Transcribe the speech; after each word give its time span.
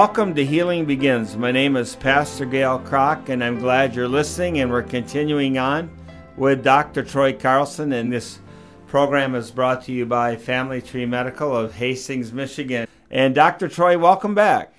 Welcome 0.00 0.34
to 0.36 0.44
Healing 0.46 0.86
Begins. 0.86 1.36
My 1.36 1.52
name 1.52 1.76
is 1.76 1.94
Pastor 1.94 2.46
Gale 2.46 2.78
Kroc, 2.78 3.28
and 3.28 3.44
I'm 3.44 3.58
glad 3.58 3.94
you're 3.94 4.08
listening. 4.08 4.60
And 4.60 4.70
we're 4.70 4.82
continuing 4.82 5.58
on 5.58 5.94
with 6.38 6.64
Dr. 6.64 7.02
Troy 7.02 7.34
Carlson. 7.34 7.92
And 7.92 8.10
this 8.10 8.38
program 8.86 9.34
is 9.34 9.50
brought 9.50 9.84
to 9.84 9.92
you 9.92 10.06
by 10.06 10.36
Family 10.36 10.80
Tree 10.80 11.04
Medical 11.04 11.54
of 11.54 11.74
Hastings, 11.74 12.32
Michigan. 12.32 12.88
And 13.10 13.34
Dr. 13.34 13.68
Troy, 13.68 13.98
welcome 13.98 14.34
back. 14.34 14.72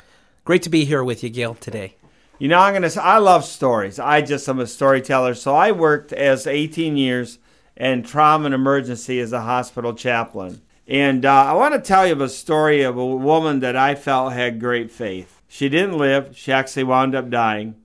Great 0.43 0.63
to 0.63 0.71
be 0.71 0.85
here 0.85 1.03
with 1.03 1.21
you, 1.23 1.29
Gale, 1.29 1.53
today. 1.53 1.97
You 2.39 2.47
know, 2.47 2.57
I'm 2.57 2.73
gonna. 2.73 2.89
I 2.99 3.19
love 3.19 3.45
stories. 3.45 3.99
I 3.99 4.23
just 4.23 4.49
am 4.49 4.57
a 4.57 4.65
storyteller. 4.65 5.35
So 5.35 5.53
I 5.53 5.71
worked 5.71 6.13
as 6.13 6.47
18 6.47 6.97
years 6.97 7.37
in 7.77 8.01
trauma 8.01 8.45
and 8.45 8.55
emergency 8.55 9.19
as 9.19 9.33
a 9.33 9.41
hospital 9.41 9.93
chaplain. 9.93 10.63
And 10.87 11.25
uh, 11.25 11.45
I 11.45 11.53
want 11.53 11.73
to 11.73 11.79
tell 11.79 12.05
you 12.05 12.21
a 12.21 12.29
story 12.29 12.81
of 12.81 12.97
a 12.97 13.05
woman 13.05 13.59
that 13.59 13.75
I 13.75 13.95
felt 13.95 14.33
had 14.33 14.59
great 14.59 14.91
faith. 14.91 15.41
She 15.47 15.69
didn't 15.69 15.97
live, 15.97 16.37
she 16.37 16.51
actually 16.51 16.83
wound 16.83 17.15
up 17.15 17.29
dying. 17.29 17.75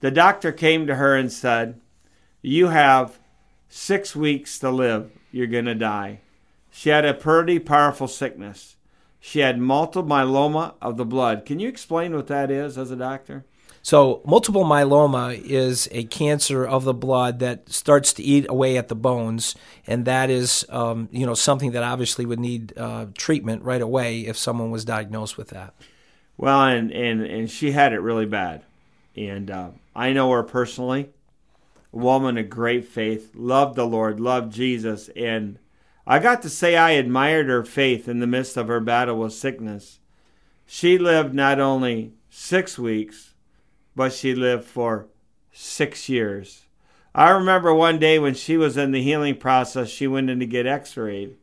The 0.00 0.10
doctor 0.10 0.52
came 0.52 0.86
to 0.86 0.96
her 0.96 1.16
and 1.16 1.32
said, 1.32 1.80
You 2.42 2.68
have 2.68 3.18
six 3.68 4.14
weeks 4.14 4.58
to 4.58 4.70
live. 4.70 5.10
You're 5.32 5.46
going 5.46 5.64
to 5.64 5.74
die. 5.74 6.20
She 6.70 6.90
had 6.90 7.04
a 7.04 7.14
pretty 7.14 7.58
powerful 7.58 8.08
sickness. 8.08 8.76
She 9.18 9.40
had 9.40 9.58
multiple 9.58 10.08
myeloma 10.08 10.74
of 10.80 10.96
the 10.96 11.04
blood. 11.04 11.44
Can 11.46 11.58
you 11.58 11.68
explain 11.68 12.14
what 12.14 12.26
that 12.28 12.50
is 12.50 12.76
as 12.78 12.90
a 12.90 12.96
doctor? 12.96 13.44
So, 13.86 14.20
multiple 14.24 14.64
myeloma 14.64 15.40
is 15.40 15.88
a 15.92 16.02
cancer 16.06 16.66
of 16.66 16.82
the 16.82 16.92
blood 16.92 17.38
that 17.38 17.70
starts 17.70 18.12
to 18.14 18.22
eat 18.24 18.44
away 18.48 18.76
at 18.78 18.88
the 18.88 18.96
bones, 18.96 19.54
and 19.86 20.04
that 20.06 20.28
is, 20.28 20.66
um, 20.70 21.08
you 21.12 21.24
know, 21.24 21.34
something 21.34 21.70
that 21.70 21.84
obviously 21.84 22.26
would 22.26 22.40
need 22.40 22.76
uh, 22.76 23.06
treatment 23.16 23.62
right 23.62 23.80
away 23.80 24.22
if 24.22 24.36
someone 24.36 24.72
was 24.72 24.84
diagnosed 24.84 25.38
with 25.38 25.50
that. 25.50 25.72
Well, 26.36 26.62
and 26.64 26.90
and 26.90 27.22
and 27.22 27.48
she 27.48 27.70
had 27.70 27.92
it 27.92 28.00
really 28.00 28.26
bad, 28.26 28.64
and 29.14 29.48
uh, 29.52 29.68
I 29.94 30.12
know 30.12 30.32
her 30.32 30.42
personally. 30.42 31.10
A 31.92 31.96
woman 31.96 32.38
of 32.38 32.50
great 32.50 32.88
faith, 32.88 33.36
loved 33.36 33.76
the 33.76 33.86
Lord, 33.86 34.18
loved 34.18 34.52
Jesus, 34.52 35.10
and 35.10 35.60
I 36.04 36.18
got 36.18 36.42
to 36.42 36.50
say 36.50 36.74
I 36.74 36.90
admired 36.90 37.46
her 37.46 37.64
faith 37.64 38.08
in 38.08 38.18
the 38.18 38.26
midst 38.26 38.56
of 38.56 38.66
her 38.66 38.80
battle 38.80 39.20
with 39.20 39.32
sickness. 39.32 40.00
She 40.66 40.98
lived 40.98 41.34
not 41.34 41.60
only 41.60 42.14
six 42.28 42.80
weeks 42.80 43.34
but 43.96 44.12
she 44.12 44.34
lived 44.34 44.64
for 44.64 45.06
six 45.52 46.08
years. 46.08 46.66
I 47.14 47.30
remember 47.30 47.74
one 47.74 47.98
day 47.98 48.18
when 48.18 48.34
she 48.34 48.56
was 48.56 48.76
in 48.76 48.92
the 48.92 49.02
healing 49.02 49.36
process, 49.36 49.88
she 49.88 50.06
went 50.06 50.28
in 50.28 50.38
to 50.40 50.46
get 50.46 50.66
x 50.66 50.96
rayed, 50.96 51.36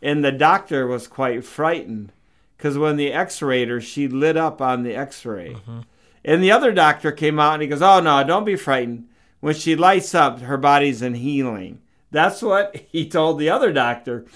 and 0.00 0.24
the 0.24 0.32
doctor 0.32 0.86
was 0.86 1.06
quite 1.06 1.44
frightened 1.44 2.12
because 2.56 2.78
when 2.78 2.96
the 2.96 3.12
x 3.12 3.42
rayed 3.42 3.68
her, 3.68 3.80
she 3.80 4.08
lit 4.08 4.36
up 4.36 4.60
on 4.60 4.82
the 4.82 4.94
x 4.94 5.24
ray. 5.24 5.54
Mm-hmm. 5.54 5.80
And 6.24 6.42
the 6.42 6.50
other 6.50 6.72
doctor 6.72 7.12
came 7.12 7.38
out 7.38 7.54
and 7.54 7.62
he 7.62 7.68
goes, 7.68 7.82
Oh, 7.82 8.00
no, 8.00 8.24
don't 8.24 8.44
be 8.44 8.56
frightened. 8.56 9.06
When 9.40 9.54
she 9.54 9.76
lights 9.76 10.14
up, 10.14 10.40
her 10.40 10.56
body's 10.56 11.00
in 11.00 11.14
healing. 11.14 11.80
That's 12.10 12.42
what 12.42 12.76
he 12.88 13.08
told 13.08 13.38
the 13.38 13.50
other 13.50 13.72
doctor. 13.72 14.26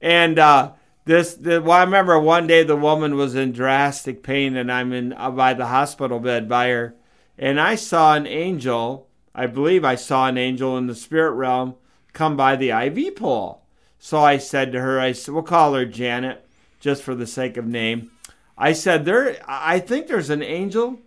And, 0.00 0.38
uh, 0.38 0.72
this, 1.06 1.34
the, 1.34 1.60
well, 1.60 1.78
I 1.78 1.82
remember 1.82 2.18
one 2.20 2.46
day 2.46 2.62
the 2.62 2.76
woman 2.76 3.16
was 3.16 3.34
in 3.34 3.52
drastic 3.52 4.22
pain, 4.22 4.56
and 4.56 4.70
I'm 4.70 4.92
in 4.92 5.12
uh, 5.14 5.30
by 5.30 5.54
the 5.54 5.66
hospital 5.66 6.20
bed 6.20 6.48
by 6.48 6.68
her, 6.68 6.94
and 7.40 7.58
I 7.58 7.74
saw 7.74 8.14
an 8.14 8.26
angel, 8.26 9.08
I 9.34 9.46
believe 9.46 9.82
I 9.82 9.94
saw 9.94 10.28
an 10.28 10.36
angel 10.36 10.76
in 10.76 10.86
the 10.86 10.94
spirit 10.94 11.32
realm 11.32 11.74
come 12.12 12.36
by 12.36 12.54
the 12.54 12.68
IV 12.70 13.16
pole. 13.16 13.62
So 13.98 14.18
I 14.18 14.36
said 14.36 14.72
to 14.72 14.80
her, 14.80 15.00
I 15.00 15.12
said, 15.12 15.32
we'll 15.32 15.42
call 15.42 15.72
her 15.72 15.86
Janet, 15.86 16.46
just 16.80 17.02
for 17.02 17.14
the 17.14 17.26
sake 17.26 17.56
of 17.56 17.66
name. 17.66 18.10
I 18.58 18.74
said, 18.74 19.06
there, 19.06 19.42
I 19.48 19.78
think 19.78 20.06
there's 20.06 20.28
an 20.28 20.42
angel 20.42 21.00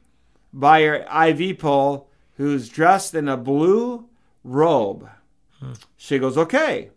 by 0.52 0.80
your 0.80 1.06
IV 1.28 1.60
pole 1.60 2.10
who's 2.38 2.68
dressed 2.68 3.14
in 3.14 3.28
a 3.28 3.38
blue 3.38 4.10
robe. 4.44 5.08
Hmm. 5.60 5.74
She 5.98 6.18
goes, 6.18 6.36
okay. 6.36 6.90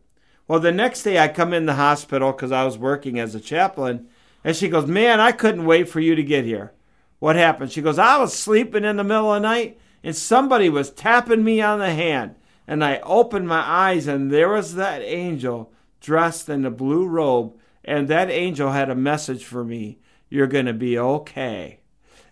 Well, 0.49 0.61
the 0.61 0.73
next 0.73 1.03
day 1.03 1.19
I 1.19 1.29
come 1.29 1.53
in 1.53 1.67
the 1.67 1.75
hospital 1.75 2.33
because 2.33 2.53
I 2.53 2.65
was 2.65 2.79
working 2.79 3.19
as 3.19 3.35
a 3.35 3.41
chaplain, 3.41 4.09
and 4.43 4.57
she 4.57 4.69
goes, 4.71 4.87
man, 4.87 5.21
I 5.21 5.33
couldn't 5.33 5.67
wait 5.67 5.91
for 5.91 6.01
you 6.01 6.15
to 6.15 6.23
get 6.23 6.47
here. 6.47 6.73
What 7.19 7.37
happened? 7.37 7.72
She 7.72 7.82
goes, 7.82 7.99
I 7.99 8.19
was 8.19 8.34
sleeping 8.34 8.84
in 8.84 8.97
the 8.97 9.04
middle 9.04 9.32
of 9.32 9.43
the 9.43 9.49
night 9.49 9.78
and 10.03 10.15
somebody 10.15 10.69
was 10.69 10.91
tapping 10.91 11.44
me 11.44 11.60
on 11.60 11.78
the 11.78 11.93
hand. 11.93 12.34
And 12.69 12.84
I 12.84 12.99
opened 12.99 13.49
my 13.49 13.60
eyes 13.60 14.06
and 14.06 14.31
there 14.31 14.49
was 14.49 14.75
that 14.75 15.03
angel 15.03 15.72
dressed 16.00 16.49
in 16.49 16.65
a 16.65 16.71
blue 16.71 17.06
robe. 17.06 17.55
And 17.84 18.09
that 18.09 18.31
angel 18.31 18.72
had 18.72 18.91
a 18.91 18.94
message 18.94 19.44
for 19.44 19.65
me 19.65 19.99
You're 20.28 20.47
going 20.49 20.66
to 20.66 20.72
be 20.72 20.99
okay. 20.99 21.81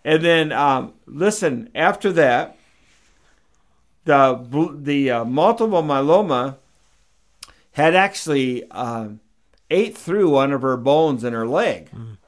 And 0.05 0.23
then, 0.23 0.53
um, 0.53 0.95
listen, 1.07 1.71
after 1.75 2.13
that, 2.13 2.59
the, 4.05 4.77
the 4.83 5.11
uh, 5.11 5.25
multiple 5.25 5.83
myeloma 5.83 6.57
had 7.73 7.95
actually 7.95 8.65
uh, 8.71 9.09
ate 9.71 9.97
through 9.97 10.29
one 10.29 10.53
of 10.53 10.61
her 10.61 10.77
bones 10.77 11.25
in 11.25 11.33
her 11.33 11.47
leg. 11.47 11.91
Mm 11.91 12.19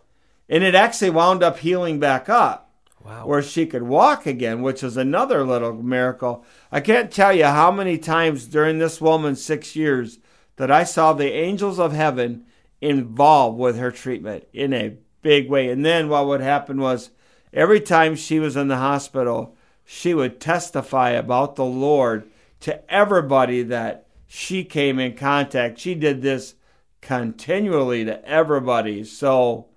and 0.49 0.63
it 0.63 0.75
actually 0.75 1.11
wound 1.11 1.43
up 1.43 1.59
healing 1.59 1.99
back 1.99 2.29
up 2.29 2.71
wow. 3.05 3.27
where 3.27 3.43
she 3.43 3.67
could 3.67 3.83
walk 3.83 4.27
again 4.27 4.63
which 4.63 4.83
is 4.83 4.97
another 4.97 5.45
little 5.45 5.73
miracle. 5.73 6.45
I 6.71 6.81
can't 6.81 7.11
tell 7.11 7.33
you 7.33 7.45
how 7.45 7.71
many 7.71 7.99
times 7.99 8.47
during 8.47 8.79
this 8.79 9.01
woman's 9.01 9.45
six 9.45 9.77
years 9.77 10.19
that 10.57 10.71
i 10.71 10.85
saw 10.85 11.13
the 11.13 11.33
angels 11.33 11.79
of 11.79 11.93
heaven 11.93 12.45
involved 12.81 13.59
with 13.59 13.79
her 13.79 13.91
treatment 13.91 14.47
in 14.53 14.73
a 14.73 14.97
big 15.23 15.51
way. 15.51 15.69
And 15.71 15.85
then 15.85 16.09
what 16.09 16.27
would 16.27 16.41
happen 16.41 16.81
was 16.81 17.11
every 17.53 17.81
time 17.81 18.17
she 18.17 18.39
was 18.39 18.57
in 18.57 18.69
the 18.69 18.77
hospital 18.77 19.57
she 19.85 20.15
would 20.15 20.41
testify 20.41 21.11
about 21.11 21.57
the 21.57 21.65
lord 21.65 22.29
to 22.61 22.93
everybody 22.93 23.63
that 23.63 24.07
she 24.27 24.65
came 24.65 24.99
in 24.99 25.15
contact. 25.15 25.79
She 25.79 25.95
did 25.95 26.23
this 26.23 26.55
continually 27.01 28.05
to 28.05 28.25
everybody. 28.25 29.05
So 29.05 29.69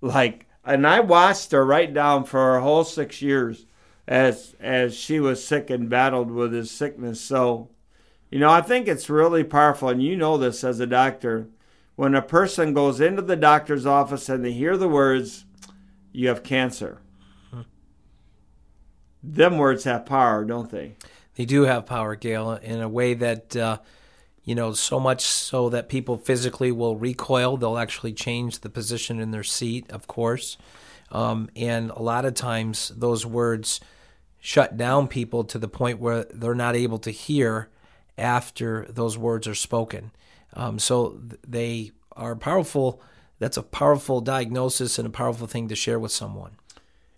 like 0.00 0.46
and 0.66 0.86
I 0.86 1.00
watched 1.00 1.52
her 1.52 1.64
right 1.64 1.92
down 1.92 2.24
for 2.24 2.38
her 2.54 2.60
whole 2.60 2.84
six 2.84 3.22
years 3.22 3.66
as 4.08 4.54
as 4.60 4.94
she 4.96 5.20
was 5.20 5.44
sick 5.44 5.70
and 5.70 5.88
battled 5.88 6.30
with 6.30 6.52
his 6.52 6.70
sickness. 6.70 7.20
So, 7.20 7.70
you 8.30 8.38
know, 8.38 8.50
I 8.50 8.60
think 8.60 8.88
it's 8.88 9.08
really 9.08 9.44
powerful, 9.44 9.88
and 9.88 10.02
you 10.02 10.16
know 10.16 10.36
this 10.36 10.64
as 10.64 10.80
a 10.80 10.86
doctor. 10.86 11.48
When 11.94 12.14
a 12.14 12.22
person 12.22 12.74
goes 12.74 13.00
into 13.00 13.22
the 13.22 13.36
doctor's 13.36 13.86
office 13.86 14.28
and 14.28 14.44
they 14.44 14.52
hear 14.52 14.76
the 14.76 14.88
words, 14.88 15.46
"You 16.12 16.28
have 16.28 16.42
cancer," 16.42 17.00
them 19.22 19.56
words 19.58 19.84
have 19.84 20.04
power, 20.04 20.44
don't 20.44 20.70
they? 20.70 20.96
They 21.36 21.44
do 21.44 21.62
have 21.62 21.86
power, 21.86 22.16
Gale, 22.16 22.52
in 22.52 22.80
a 22.80 22.88
way 22.88 23.14
that 23.14 23.56
uh, 23.56 23.78
you 24.46 24.54
know, 24.54 24.72
so 24.72 24.98
much 25.00 25.22
so 25.22 25.68
that 25.68 25.88
people 25.88 26.16
physically 26.16 26.70
will 26.70 26.96
recoil. 26.96 27.56
They'll 27.56 27.76
actually 27.76 28.12
change 28.12 28.60
the 28.60 28.70
position 28.70 29.20
in 29.20 29.32
their 29.32 29.42
seat, 29.42 29.90
of 29.90 30.06
course. 30.06 30.56
Um, 31.10 31.50
and 31.56 31.90
a 31.90 32.00
lot 32.00 32.24
of 32.24 32.34
times 32.34 32.92
those 32.96 33.26
words 33.26 33.80
shut 34.40 34.76
down 34.76 35.08
people 35.08 35.42
to 35.44 35.58
the 35.58 35.68
point 35.68 35.98
where 35.98 36.24
they're 36.24 36.54
not 36.54 36.76
able 36.76 36.98
to 37.00 37.10
hear 37.10 37.68
after 38.16 38.86
those 38.88 39.18
words 39.18 39.48
are 39.48 39.54
spoken. 39.54 40.12
Um, 40.54 40.78
so 40.78 41.20
they 41.46 41.90
are 42.12 42.36
powerful. 42.36 43.02
That's 43.40 43.56
a 43.56 43.64
powerful 43.64 44.20
diagnosis 44.20 44.96
and 44.96 45.08
a 45.08 45.10
powerful 45.10 45.48
thing 45.48 45.66
to 45.68 45.74
share 45.74 45.98
with 45.98 46.12
someone 46.12 46.52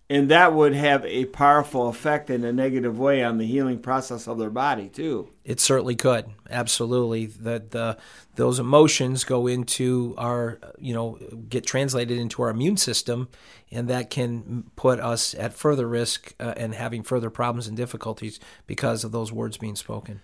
and 0.09 0.29
that 0.31 0.53
would 0.53 0.73
have 0.73 1.05
a 1.05 1.25
powerful 1.25 1.87
effect 1.87 2.31
in 2.31 2.43
a 2.43 2.51
negative 2.51 2.97
way 2.97 3.23
on 3.23 3.37
the 3.37 3.45
healing 3.45 3.79
process 3.79 4.27
of 4.27 4.39
their 4.39 4.49
body 4.49 4.89
too. 4.89 5.29
It 5.45 5.59
certainly 5.59 5.95
could, 5.95 6.25
absolutely. 6.49 7.27
That 7.27 7.71
the 7.71 7.97
those 8.35 8.59
emotions 8.59 9.23
go 9.23 9.45
into 9.45 10.15
our, 10.17 10.59
you 10.79 10.93
know, 10.93 11.19
get 11.47 11.65
translated 11.65 12.17
into 12.17 12.41
our 12.41 12.49
immune 12.49 12.77
system, 12.77 13.29
and 13.71 13.87
that 13.89 14.09
can 14.09 14.71
put 14.75 14.99
us 14.99 15.35
at 15.35 15.53
further 15.53 15.87
risk 15.87 16.33
uh, 16.39 16.53
and 16.57 16.73
having 16.73 17.03
further 17.03 17.29
problems 17.29 17.67
and 17.67 17.77
difficulties 17.77 18.39
because 18.65 19.03
of 19.03 19.11
those 19.11 19.31
words 19.31 19.57
being 19.57 19.75
spoken. 19.75 20.21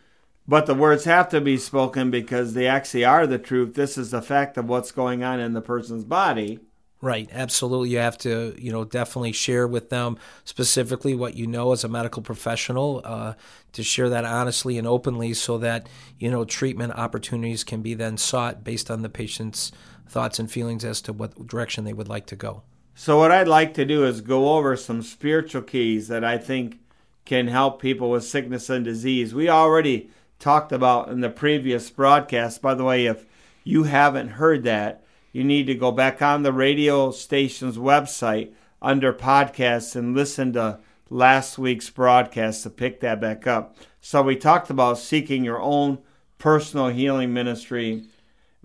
But 0.47 0.67
the 0.67 0.75
words 0.75 1.05
have 1.05 1.29
to 1.29 1.41
be 1.41 1.57
spoken 1.57 2.11
because 2.11 2.53
they 2.53 2.67
actually 2.67 3.03
are 3.03 3.25
the 3.25 3.39
truth. 3.39 3.73
This 3.73 3.97
is 3.97 4.11
the 4.11 4.21
fact 4.21 4.57
of 4.57 4.69
what's 4.69 4.91
going 4.91 5.23
on 5.23 5.39
in 5.39 5.53
the 5.53 5.61
person's 5.61 6.03
body. 6.03 6.59
Right, 7.01 7.29
absolutely. 7.31 7.89
You 7.89 7.97
have 7.99 8.17
to, 8.19 8.55
you 8.57 8.71
know, 8.71 8.83
definitely 8.83 9.33
share 9.33 9.67
with 9.67 9.89
them 9.89 10.17
specifically 10.43 11.13
what 11.13 11.35
you 11.35 11.45
know 11.45 11.71
as 11.71 11.83
a 11.83 11.87
medical 11.87 12.21
professional, 12.21 13.01
uh, 13.03 13.33
to 13.73 13.83
share 13.83 14.09
that 14.09 14.25
honestly 14.25 14.77
and 14.77 14.87
openly, 14.87 15.33
so 15.33 15.57
that 15.57 15.87
you 16.17 16.31
know 16.31 16.45
treatment 16.45 16.93
opportunities 16.93 17.63
can 17.63 17.81
be 17.81 17.93
then 17.93 18.17
sought 18.17 18.63
based 18.63 18.89
on 18.89 19.01
the 19.01 19.09
patient's 19.09 19.71
thoughts 20.07 20.39
and 20.39 20.49
feelings 20.49 20.85
as 20.85 21.01
to 21.01 21.13
what 21.13 21.47
direction 21.47 21.83
they 21.83 21.93
would 21.93 22.07
like 22.07 22.25
to 22.27 22.35
go. 22.35 22.63
So, 22.95 23.19
what 23.19 23.31
I'd 23.31 23.47
like 23.47 23.73
to 23.73 23.85
do 23.85 24.05
is 24.05 24.21
go 24.21 24.53
over 24.53 24.77
some 24.77 25.01
spiritual 25.01 25.63
keys 25.63 26.07
that 26.07 26.23
I 26.23 26.37
think 26.37 26.79
can 27.25 27.47
help 27.47 27.81
people 27.81 28.09
with 28.09 28.23
sickness 28.23 28.69
and 28.69 28.85
disease. 28.85 29.35
We 29.35 29.49
already 29.49 30.09
talked 30.39 30.71
about 30.71 31.09
in 31.09 31.19
the 31.19 31.29
previous 31.29 31.89
broadcast. 31.89 32.61
By 32.61 32.73
the 32.73 32.85
way, 32.85 33.05
if 33.07 33.25
you 33.63 33.83
haven't 33.83 34.29
heard 34.29 34.63
that 34.63 35.03
you 35.35 35.43
need 35.43 35.67
to 35.67 35.75
go 35.75 35.91
back 35.91 36.21
on 36.21 36.43
the 36.43 36.53
radio 36.53 37.11
station's 37.11 37.77
website 37.77 38.53
under 38.81 39.11
podcasts 39.11 39.93
and 39.93 40.15
listen 40.15 40.53
to 40.53 40.79
last 41.09 41.57
week's 41.57 41.89
broadcast 41.89 42.63
to 42.63 42.69
pick 42.69 43.01
that 43.01 43.19
back 43.19 43.45
up. 43.45 43.75
So 43.99 44.21
we 44.21 44.37
talked 44.37 44.69
about 44.69 44.97
seeking 44.97 45.43
your 45.43 45.59
own 45.59 45.97
personal 46.37 46.87
healing 46.87 47.33
ministry, 47.33 48.05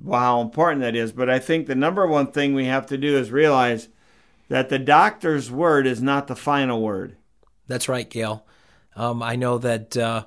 how 0.08 0.40
important 0.40 0.82
that 0.82 0.94
is. 0.94 1.11
But 1.11 1.28
I 1.28 1.40
think 1.40 1.67
the 1.67 1.75
number 1.75 2.06
one 2.06 2.31
thing 2.31 2.55
we 2.55 2.67
have 2.67 2.87
to 2.87 2.96
do 2.96 3.19
is 3.19 3.32
realize 3.32 3.88
that 4.49 4.69
the 4.69 4.78
doctor's 4.78 5.50
word 5.50 5.88
is 5.88 6.00
not 6.00 6.28
the 6.28 6.37
final 6.37 6.81
word. 6.81 7.17
That's 7.67 7.88
right, 7.88 8.08
Gale. 8.08 8.46
Um, 8.94 9.25
I 9.25 9.34
know 9.34 9.58
that 9.58 9.96
uh, 9.96 10.26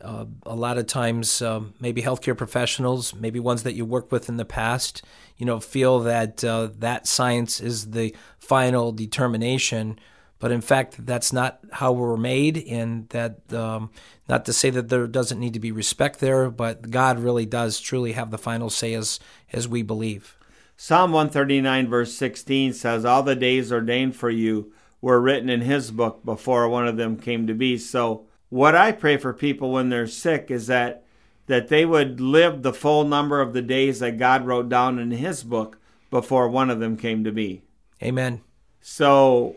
uh, 0.00 0.26
a 0.44 0.54
lot 0.54 0.78
of 0.78 0.86
times, 0.86 1.40
um, 1.42 1.74
maybe 1.80 2.02
healthcare 2.02 2.36
professionals, 2.36 3.14
maybe 3.14 3.40
ones 3.40 3.62
that 3.62 3.74
you 3.74 3.84
worked 3.84 4.12
with 4.12 4.28
in 4.28 4.36
the 4.36 4.44
past, 4.44 5.02
you 5.36 5.46
know, 5.46 5.60
feel 5.60 6.00
that 6.00 6.44
uh, 6.44 6.68
that 6.78 7.06
science 7.06 7.60
is 7.60 7.90
the 7.90 8.14
final 8.38 8.92
determination. 8.92 9.98
But 10.38 10.52
in 10.52 10.60
fact, 10.60 11.06
that's 11.06 11.32
not 11.32 11.60
how 11.72 11.92
we're 11.92 12.18
made, 12.18 12.58
and 12.68 13.08
that 13.08 13.52
um, 13.54 13.90
not 14.28 14.44
to 14.44 14.52
say 14.52 14.68
that 14.70 14.90
there 14.90 15.06
doesn't 15.06 15.40
need 15.40 15.54
to 15.54 15.60
be 15.60 15.72
respect 15.72 16.20
there, 16.20 16.50
but 16.50 16.90
God 16.90 17.18
really 17.18 17.46
does 17.46 17.80
truly 17.80 18.12
have 18.12 18.30
the 18.30 18.38
final 18.38 18.68
say 18.68 18.92
as 18.92 19.18
as 19.52 19.66
we 19.66 19.82
believe. 19.82 20.36
Psalm 20.78 21.10
139, 21.12 21.88
verse 21.88 22.12
16 22.12 22.74
says, 22.74 23.06
All 23.06 23.22
the 23.22 23.34
days 23.34 23.72
ordained 23.72 24.14
for 24.14 24.28
you 24.28 24.72
were 25.00 25.20
written 25.20 25.48
in 25.48 25.62
his 25.62 25.90
book 25.90 26.22
before 26.22 26.68
one 26.68 26.86
of 26.86 26.98
them 26.98 27.16
came 27.16 27.46
to 27.46 27.54
be. 27.54 27.78
So, 27.78 28.25
what 28.48 28.74
I 28.74 28.92
pray 28.92 29.16
for 29.16 29.32
people 29.32 29.72
when 29.72 29.88
they're 29.88 30.06
sick 30.06 30.50
is 30.50 30.66
that 30.66 31.04
that 31.46 31.68
they 31.68 31.84
would 31.84 32.20
live 32.20 32.62
the 32.62 32.72
full 32.72 33.04
number 33.04 33.40
of 33.40 33.52
the 33.52 33.62
days 33.62 34.00
that 34.00 34.18
God 34.18 34.44
wrote 34.44 34.68
down 34.68 34.98
in 34.98 35.12
his 35.12 35.44
book 35.44 35.78
before 36.10 36.48
one 36.48 36.70
of 36.70 36.80
them 36.80 36.96
came 36.96 37.22
to 37.22 37.30
be. 37.30 37.62
Amen. 38.02 38.42
So, 38.80 39.56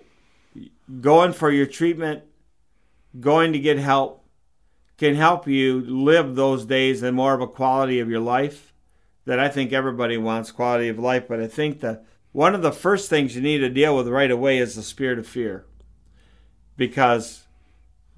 going 1.01 1.33
for 1.33 1.49
your 1.51 1.65
treatment, 1.65 2.23
going 3.19 3.53
to 3.53 3.59
get 3.59 3.79
help 3.79 4.23
can 4.97 5.15
help 5.15 5.47
you 5.47 5.79
live 5.81 6.35
those 6.35 6.65
days 6.65 7.01
in 7.01 7.15
more 7.15 7.33
of 7.33 7.41
a 7.41 7.47
quality 7.47 7.99
of 7.99 8.09
your 8.09 8.19
life 8.19 8.73
that 9.25 9.39
I 9.39 9.47
think 9.47 9.71
everybody 9.71 10.17
wants 10.17 10.51
quality 10.51 10.89
of 10.89 10.99
life, 10.99 11.27
but 11.27 11.39
I 11.39 11.47
think 11.47 11.79
that 11.79 12.03
one 12.31 12.53
of 12.53 12.61
the 12.61 12.71
first 12.71 13.09
things 13.09 13.35
you 13.35 13.41
need 13.41 13.59
to 13.59 13.69
deal 13.69 13.95
with 13.95 14.07
right 14.07 14.29
away 14.29 14.57
is 14.57 14.75
the 14.75 14.83
spirit 14.83 15.17
of 15.17 15.25
fear. 15.25 15.65
Because 16.75 17.45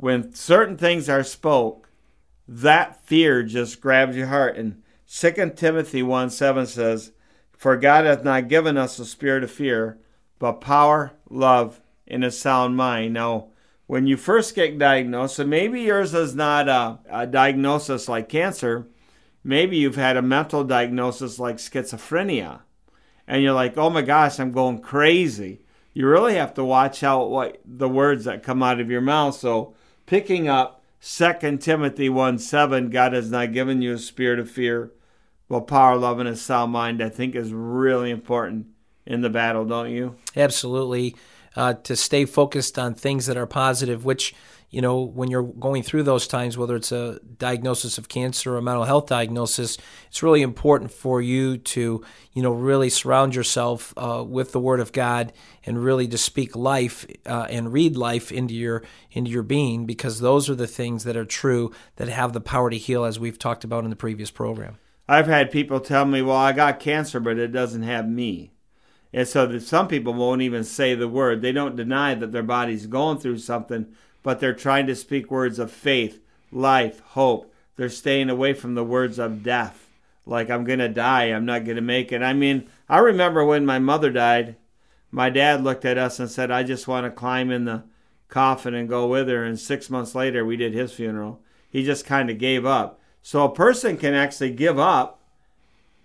when 0.02 0.34
certain 0.34 0.78
things 0.78 1.08
are 1.08 1.24
spoke, 1.24 1.88
that 2.48 3.06
fear 3.06 3.44
just 3.44 3.80
grabs 3.80 4.18
your 4.18 4.28
heart. 4.28 4.58
And 4.58 4.82
2 5.08 5.54
Timothy 5.56 6.02
1 6.02 6.32
7 6.32 6.66
says, 6.66 7.12
For 7.56 7.78
God 7.78 8.06
hath 8.06 8.24
not 8.24 8.48
given 8.48 8.78
us 8.78 8.98
a 8.98 9.06
spirit 9.06 9.44
of 9.44 9.52
fear, 9.52 10.00
but 10.40 10.54
power, 10.54 11.12
love, 11.30 11.82
and 12.08 12.24
a 12.24 12.32
sound 12.32 12.76
mind. 12.76 13.14
Now, 13.14 13.50
when 13.86 14.08
you 14.08 14.18
first 14.18 14.56
get 14.56 14.80
diagnosed, 14.80 15.38
and 15.38 15.52
maybe 15.52 15.82
yours 15.82 16.16
is 16.16 16.34
not 16.34 16.68
a, 16.68 16.98
a 17.08 17.28
diagnosis 17.28 18.10
like 18.10 18.28
cancer, 18.28 18.88
maybe 19.44 19.78
you've 19.78 19.98
had 19.98 20.18
a 20.18 20.24
mental 20.24 20.64
diagnosis 20.64 21.38
like 21.38 21.58
schizophrenia 21.58 22.62
and 23.28 23.44
you're 23.44 23.54
like, 23.54 23.78
oh 23.78 23.92
my 23.92 24.02
gosh, 24.02 24.40
I'm 24.40 24.52
going 24.52 24.80
crazy. 24.80 25.62
You 25.94 26.08
really 26.08 26.36
have 26.36 26.56
to 26.56 26.66
watch 26.66 27.04
out 27.04 27.30
what 27.30 27.62
the 27.64 27.88
words 27.88 28.26
that 28.26 28.42
come 28.42 28.64
out 28.64 28.80
of 28.80 28.90
your 28.90 29.02
mouth. 29.02 29.36
So 29.36 29.76
picking 30.12 30.46
up 30.50 30.84
2 31.02 31.58
Timothy 31.60 32.10
1 32.10 32.38
7, 32.38 32.90
God 32.90 33.14
has 33.14 33.32
not 33.32 33.54
given 33.54 33.82
you 33.82 33.94
a 33.94 33.98
spirit 33.98 34.40
of 34.40 34.52
fear, 34.52 34.92
but 35.48 35.62
power, 35.62 35.96
love, 35.96 36.20
and 36.20 36.28
a 36.28 36.36
sound 36.36 36.74
mind, 36.74 37.02
I 37.02 37.08
think 37.08 37.34
is 37.34 37.54
really 37.54 38.12
important 38.12 38.68
in 39.06 39.22
the 39.22 39.30
battle, 39.30 39.64
don't 39.64 39.90
you? 39.90 40.18
Absolutely. 40.36 41.16
Uh, 41.56 41.76
to 41.76 41.96
stay 41.96 42.26
focused 42.26 42.78
on 42.78 42.94
things 42.94 43.26
that 43.26 43.38
are 43.38 43.46
positive, 43.46 44.04
which 44.04 44.36
you 44.72 44.82
know, 44.82 45.02
when 45.02 45.30
you're 45.30 45.44
going 45.44 45.84
through 45.84 46.04
those 46.04 46.26
times, 46.28 46.58
whether 46.58 46.78
it's 46.78 46.94
a 46.94 47.20
diagnosis 47.38 47.98
of 47.98 48.08
cancer 48.08 48.56
or 48.56 48.58
a 48.58 48.62
mental 48.62 48.86
health 48.86 49.06
diagnosis, 49.06 49.78
it's 50.08 50.24
really 50.24 50.42
important 50.42 50.92
for 50.92 51.22
you 51.22 51.58
to, 51.58 52.04
you 52.32 52.42
know, 52.42 52.52
really 52.54 52.90
surround 52.90 53.36
yourself 53.36 53.94
uh, 53.98 54.24
with 54.26 54.54
the 54.54 54.60
Word 54.62 54.80
of 54.80 54.94
God 54.94 55.34
and 55.66 55.84
really 55.84 56.08
to 56.08 56.18
speak 56.18 56.56
life 56.56 57.06
uh, 57.26 57.48
and 57.50 57.74
read 57.74 57.98
life 57.98 58.32
into 58.32 58.54
your 58.54 58.82
into 59.12 59.30
your 59.30 59.44
being, 59.44 59.86
because 59.86 60.22
those 60.22 60.50
are 60.50 60.56
the 60.56 60.68
things 60.68 61.04
that 61.04 61.18
are 61.18 61.26
true 61.26 61.72
that 61.98 62.08
have 62.08 62.32
the 62.32 62.42
power 62.42 62.70
to 62.70 62.78
heal, 62.78 63.04
as 63.04 63.20
we've 63.20 63.38
talked 63.38 63.64
about 63.64 63.84
in 63.84 63.90
the 63.90 63.96
previous 63.96 64.32
program. 64.32 64.78
I've 65.08 65.28
had 65.28 65.52
people 65.52 65.82
tell 65.82 66.06
me, 66.06 66.22
"Well, 66.22 66.38
I 66.38 66.54
got 66.54 66.80
cancer, 66.80 67.20
but 67.20 67.38
it 67.38 67.52
doesn't 67.52 67.84
have 67.84 68.08
me." 68.08 68.54
And 69.14 69.28
so 69.28 69.60
some 69.60 69.90
people 69.90 70.14
won't 70.14 70.42
even 70.42 70.64
say 70.64 70.96
the 70.96 71.10
word. 71.10 71.42
They 71.42 71.52
don't 71.52 71.76
deny 71.76 72.16
that 72.16 72.32
their 72.32 72.44
body's 72.44 72.86
going 72.88 73.18
through 73.18 73.40
something, 73.40 73.88
but 74.24 74.40
they're 74.40 74.54
trying 74.54 74.88
to 74.88 74.96
speak 74.96 75.32
words 75.32 75.60
of 75.60 75.72
faith, 75.72 76.22
life, 76.52 77.00
hope. 77.00 77.54
They're 77.76 77.90
staying 77.90 78.30
away 78.30 78.54
from 78.54 78.76
the 78.76 78.84
words 78.84 79.18
of 79.18 79.44
death. 79.44 79.88
Like, 80.26 80.50
I'm 80.50 80.64
going 80.64 80.80
to 80.80 80.90
die. 80.90 81.26
I'm 81.26 81.46
not 81.46 81.66
going 81.66 81.78
to 81.78 81.82
make 81.82 82.12
it. 82.12 82.22
I 82.22 82.34
mean, 82.34 82.68
I 82.88 83.00
remember 83.00 83.44
when 83.44 83.66
my 83.66 83.80
mother 83.80 84.12
died, 84.12 84.56
my 85.10 85.30
dad 85.30 85.64
looked 85.64 85.86
at 85.86 85.98
us 85.98 86.20
and 86.20 86.30
said, 86.30 86.52
I 86.52 86.64
just 86.64 86.88
want 86.88 87.06
to 87.06 87.12
climb 87.12 87.52
in 87.52 87.66
the 87.66 87.84
coffin 88.30 88.74
and 88.74 88.88
go 88.88 89.08
with 89.08 89.28
her. 89.28 89.44
And 89.44 89.60
six 89.60 89.90
months 89.90 90.16
later, 90.16 90.46
we 90.46 90.58
did 90.58 90.74
his 90.74 90.94
funeral. 90.94 91.42
He 91.70 91.84
just 91.84 92.06
kind 92.06 92.30
of 92.30 92.38
gave 92.38 92.66
up. 92.66 93.00
So 93.22 93.44
a 93.44 93.54
person 93.54 93.98
can 93.98 94.14
actually 94.14 94.52
give 94.52 94.80
up 94.80 95.22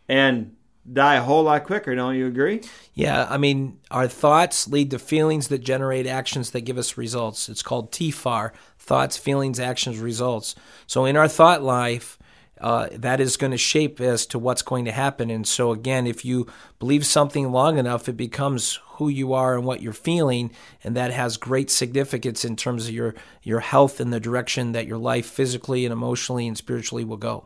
and 0.09 0.57
die 0.93 1.17
a 1.17 1.23
whole 1.23 1.43
lot 1.45 1.65
quicker, 1.65 1.95
don't 1.95 2.17
you 2.17 2.27
agree? 2.27 2.63
Yeah, 2.95 3.27
I 3.29 3.39
mean, 3.39 3.79
our 3.91 4.09
thoughts 4.09 4.69
lead 4.69 4.91
to 4.93 4.99
feelings 4.99 5.49
that 5.49 5.59
generate 5.59 6.07
actions 6.07 6.51
that 6.51 6.63
give 6.63 6.79
us 6.79 6.97
results. 6.97 7.49
It's 7.49 7.63
called 7.63 7.93
TFAR 7.93 8.53
thoughts, 8.79 9.17
feelings, 9.17 9.59
actions, 9.59 9.99
results. 9.99 10.55
So 10.87 11.05
in 11.05 11.17
our 11.17 11.29
thought 11.29 11.63
life, 11.63 12.19
uh, 12.61 12.89
that 12.93 13.21
is 13.21 13.37
going 13.37 13.51
to 13.51 13.59
shape 13.59 14.01
as 14.01 14.25
to 14.27 14.39
what's 14.39 14.63
going 14.63 14.87
to 14.87 14.93
happen. 14.93 15.29
And 15.29 15.47
so, 15.47 15.73
again, 15.73 16.07
if 16.07 16.25
you 16.25 16.47
believe 16.79 17.05
something 17.05 17.53
long 17.53 17.77
enough, 17.77 18.09
it 18.09 18.17
becomes 18.17 18.79
who 18.93 19.09
you 19.09 19.35
are 19.35 19.57
and 19.57 19.67
what 19.67 19.83
you're 19.83 19.93
feeling, 19.93 20.51
and 20.83 20.97
that 20.97 21.13
has 21.13 21.37
great 21.37 21.71
significance 21.71 22.47
in 22.47 22.57
terms 22.57 22.89
of 22.89 22.95
your 22.95 23.15
your 23.43 23.61
health 23.61 24.01
and 24.01 24.11
the 24.11 24.21
direction 24.21 24.73
that 24.73 24.87
your 24.87 24.97
life 24.97 25.27
physically 25.27 25.85
and 25.85 25.93
emotionally 25.93 26.47
and 26.47 26.57
spiritually 26.57 27.05
will 27.05 27.19
go. 27.19 27.45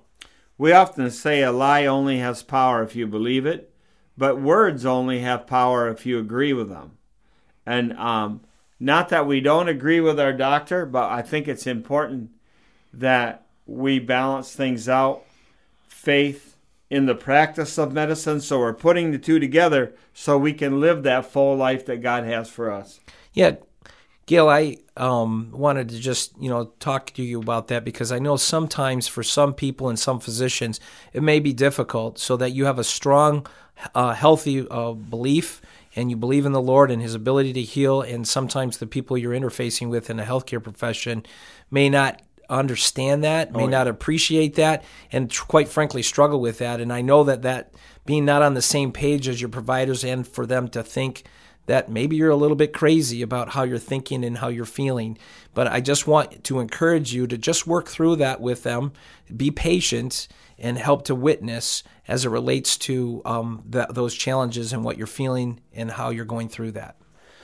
We 0.60 0.72
often 0.72 1.10
say 1.10 1.42
a 1.42 1.52
lie 1.52 1.86
only 1.86 2.18
has 2.18 2.42
power 2.42 2.82
if 2.82 2.94
you 2.94 3.06
believe 3.06 3.46
it, 3.46 3.72
but 4.18 4.42
words 4.42 4.84
only 4.84 5.20
have 5.20 5.46
power 5.46 5.88
if 5.88 6.04
you 6.04 6.18
agree 6.18 6.52
with 6.52 6.68
them. 6.68 6.98
And 7.64 7.94
um, 7.94 8.42
not 8.78 9.08
that 9.08 9.26
we 9.26 9.40
don't 9.40 9.70
agree 9.70 10.00
with 10.00 10.20
our 10.20 10.34
doctor, 10.34 10.84
but 10.84 11.08
I 11.10 11.22
think 11.22 11.48
it's 11.48 11.66
important 11.66 12.32
that 12.92 13.46
we 13.64 14.00
balance 14.00 14.54
things 14.54 14.86
out. 14.86 15.22
Faith 15.88 16.56
in 16.90 17.06
the 17.06 17.14
practice 17.14 17.78
of 17.78 17.94
medicine. 17.94 18.42
So 18.42 18.58
we're 18.58 18.74
putting 18.74 19.12
the 19.12 19.18
two 19.18 19.38
together 19.38 19.94
so 20.12 20.36
we 20.36 20.52
can 20.52 20.78
live 20.78 21.04
that 21.04 21.24
full 21.24 21.56
life 21.56 21.86
that 21.86 22.02
God 22.02 22.24
has 22.24 22.50
for 22.50 22.70
us. 22.70 23.00
Yeah, 23.32 23.56
Gale, 24.30 24.48
I 24.48 24.76
um, 24.96 25.50
wanted 25.50 25.88
to 25.88 25.98
just 25.98 26.40
you 26.40 26.48
know 26.48 26.66
talk 26.78 27.10
to 27.14 27.22
you 27.22 27.40
about 27.40 27.66
that 27.66 27.84
because 27.84 28.12
I 28.12 28.20
know 28.20 28.36
sometimes 28.36 29.08
for 29.08 29.24
some 29.24 29.52
people 29.52 29.88
and 29.88 29.98
some 29.98 30.20
physicians 30.20 30.78
it 31.12 31.20
may 31.20 31.40
be 31.40 31.52
difficult, 31.52 32.16
so 32.20 32.36
that 32.36 32.50
you 32.50 32.66
have 32.66 32.78
a 32.78 32.84
strong, 32.84 33.44
uh, 33.92 34.14
healthy 34.14 34.68
uh, 34.68 34.92
belief 34.92 35.60
and 35.96 36.10
you 36.10 36.16
believe 36.16 36.46
in 36.46 36.52
the 36.52 36.62
Lord 36.62 36.92
and 36.92 37.02
His 37.02 37.16
ability 37.16 37.52
to 37.54 37.62
heal, 37.62 38.02
and 38.02 38.24
sometimes 38.28 38.78
the 38.78 38.86
people 38.86 39.18
you're 39.18 39.32
interfacing 39.32 39.88
with 39.88 40.08
in 40.08 40.18
the 40.18 40.22
healthcare 40.22 40.62
profession 40.62 41.26
may 41.68 41.88
not 41.88 42.22
understand 42.48 43.24
that, 43.24 43.52
may 43.52 43.62
oh, 43.62 43.64
yeah. 43.64 43.78
not 43.78 43.88
appreciate 43.88 44.54
that, 44.54 44.84
and 45.10 45.36
quite 45.48 45.66
frankly 45.66 46.04
struggle 46.04 46.40
with 46.40 46.58
that. 46.58 46.80
And 46.80 46.92
I 46.92 47.00
know 47.00 47.24
that 47.24 47.42
that 47.42 47.74
being 48.06 48.26
not 48.26 48.42
on 48.42 48.54
the 48.54 48.62
same 48.62 48.92
page 48.92 49.26
as 49.26 49.40
your 49.40 49.50
providers 49.50 50.04
and 50.04 50.24
for 50.24 50.46
them 50.46 50.68
to 50.68 50.84
think 50.84 51.24
that 51.70 51.88
maybe 51.88 52.16
you're 52.16 52.30
a 52.30 52.36
little 52.36 52.56
bit 52.56 52.72
crazy 52.72 53.22
about 53.22 53.50
how 53.50 53.62
you're 53.62 53.78
thinking 53.78 54.24
and 54.24 54.38
how 54.38 54.48
you're 54.48 54.64
feeling. 54.64 55.16
But 55.54 55.68
I 55.68 55.80
just 55.80 56.04
want 56.04 56.42
to 56.42 56.58
encourage 56.58 57.14
you 57.14 57.28
to 57.28 57.38
just 57.38 57.64
work 57.64 57.86
through 57.86 58.16
that 58.16 58.40
with 58.40 58.64
them, 58.64 58.90
be 59.36 59.52
patient, 59.52 60.26
and 60.58 60.76
help 60.76 61.04
to 61.04 61.14
witness 61.14 61.84
as 62.08 62.24
it 62.24 62.28
relates 62.30 62.76
to 62.78 63.22
um, 63.24 63.62
the, 63.64 63.86
those 63.88 64.16
challenges 64.16 64.72
and 64.72 64.82
what 64.82 64.98
you're 64.98 65.06
feeling 65.06 65.60
and 65.72 65.92
how 65.92 66.10
you're 66.10 66.24
going 66.24 66.48
through 66.48 66.72
that. 66.72 66.96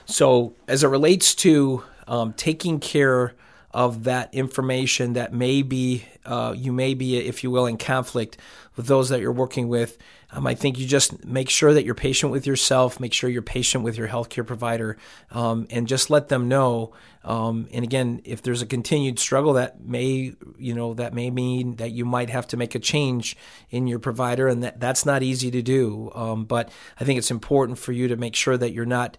So, 0.06 0.56
as 0.66 0.82
it 0.82 0.88
relates 0.88 1.32
to 1.36 1.84
um, 2.08 2.32
taking 2.32 2.80
care 2.80 3.32
of 3.76 4.04
that 4.04 4.32
information 4.32 5.12
that 5.12 5.34
may 5.34 5.60
be, 5.60 6.02
uh, 6.24 6.54
you 6.56 6.72
may 6.72 6.94
be, 6.94 7.18
if 7.18 7.44
you 7.44 7.50
will, 7.50 7.66
in 7.66 7.76
conflict 7.76 8.38
with 8.74 8.86
those 8.86 9.10
that 9.10 9.20
you're 9.20 9.30
working 9.30 9.68
with, 9.68 9.98
um, 10.30 10.46
I 10.46 10.54
think 10.54 10.78
you 10.78 10.86
just 10.86 11.26
make 11.26 11.50
sure 11.50 11.74
that 11.74 11.84
you're 11.84 11.94
patient 11.94 12.32
with 12.32 12.46
yourself, 12.46 12.98
make 12.98 13.12
sure 13.12 13.28
you're 13.28 13.42
patient 13.42 13.84
with 13.84 13.98
your 13.98 14.08
healthcare 14.08 14.46
provider, 14.46 14.96
um, 15.30 15.66
and 15.68 15.86
just 15.86 16.08
let 16.08 16.28
them 16.28 16.48
know. 16.48 16.94
Um, 17.22 17.68
and 17.70 17.84
again, 17.84 18.22
if 18.24 18.40
there's 18.40 18.62
a 18.62 18.66
continued 18.66 19.18
struggle, 19.18 19.52
that 19.52 19.84
may 19.84 20.34
you 20.58 20.74
know 20.74 20.94
that 20.94 21.12
may 21.12 21.30
mean 21.30 21.76
that 21.76 21.90
you 21.90 22.06
might 22.06 22.30
have 22.30 22.46
to 22.48 22.56
make 22.56 22.74
a 22.74 22.78
change 22.78 23.36
in 23.68 23.86
your 23.86 23.98
provider, 23.98 24.48
and 24.48 24.62
that 24.62 24.80
that's 24.80 25.04
not 25.04 25.22
easy 25.22 25.50
to 25.50 25.60
do. 25.60 26.10
Um, 26.14 26.46
but 26.46 26.70
I 26.98 27.04
think 27.04 27.18
it's 27.18 27.30
important 27.30 27.78
for 27.78 27.92
you 27.92 28.08
to 28.08 28.16
make 28.16 28.34
sure 28.36 28.56
that 28.56 28.72
you're 28.72 28.86
not 28.86 29.18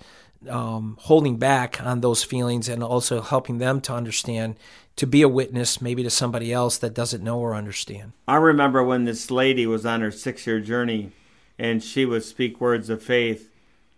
um, 0.49 0.97
holding 1.01 1.37
back 1.37 1.81
on 1.81 2.01
those 2.01 2.23
feelings 2.23 2.69
and 2.69 2.83
also 2.83 3.21
helping 3.21 3.57
them 3.57 3.81
to 3.81 3.93
understand 3.93 4.55
to 4.95 5.07
be 5.07 5.21
a 5.21 5.27
witness 5.29 5.81
maybe 5.81 6.03
to 6.03 6.09
somebody 6.09 6.51
else 6.51 6.77
that 6.79 6.93
doesn't 6.93 7.23
know 7.23 7.39
or 7.39 7.55
understand. 7.55 8.13
I 8.27 8.37
remember 8.37 8.83
when 8.83 9.05
this 9.05 9.29
lady 9.29 9.65
was 9.67 9.85
on 9.85 10.01
her 10.01 10.11
six 10.11 10.45
year 10.47 10.59
journey 10.59 11.11
and 11.57 11.83
she 11.83 12.05
would 12.05 12.23
speak 12.23 12.59
words 12.59 12.89
of 12.89 13.01
faith, 13.01 13.49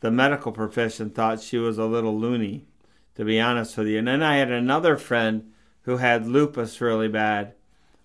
the 0.01 0.11
medical 0.11 0.51
profession 0.51 1.09
thought 1.09 1.41
she 1.41 1.57
was 1.57 1.77
a 1.77 1.85
little 1.85 2.17
loony, 2.17 2.65
to 3.15 3.25
be 3.25 3.39
honest 3.39 3.77
with 3.77 3.87
you. 3.87 3.99
And 3.99 4.07
then 4.07 4.23
I 4.23 4.37
had 4.37 4.51
another 4.51 4.97
friend 4.97 5.51
who 5.81 5.97
had 5.97 6.27
lupus 6.27 6.79
really 6.79 7.07
bad. 7.07 7.53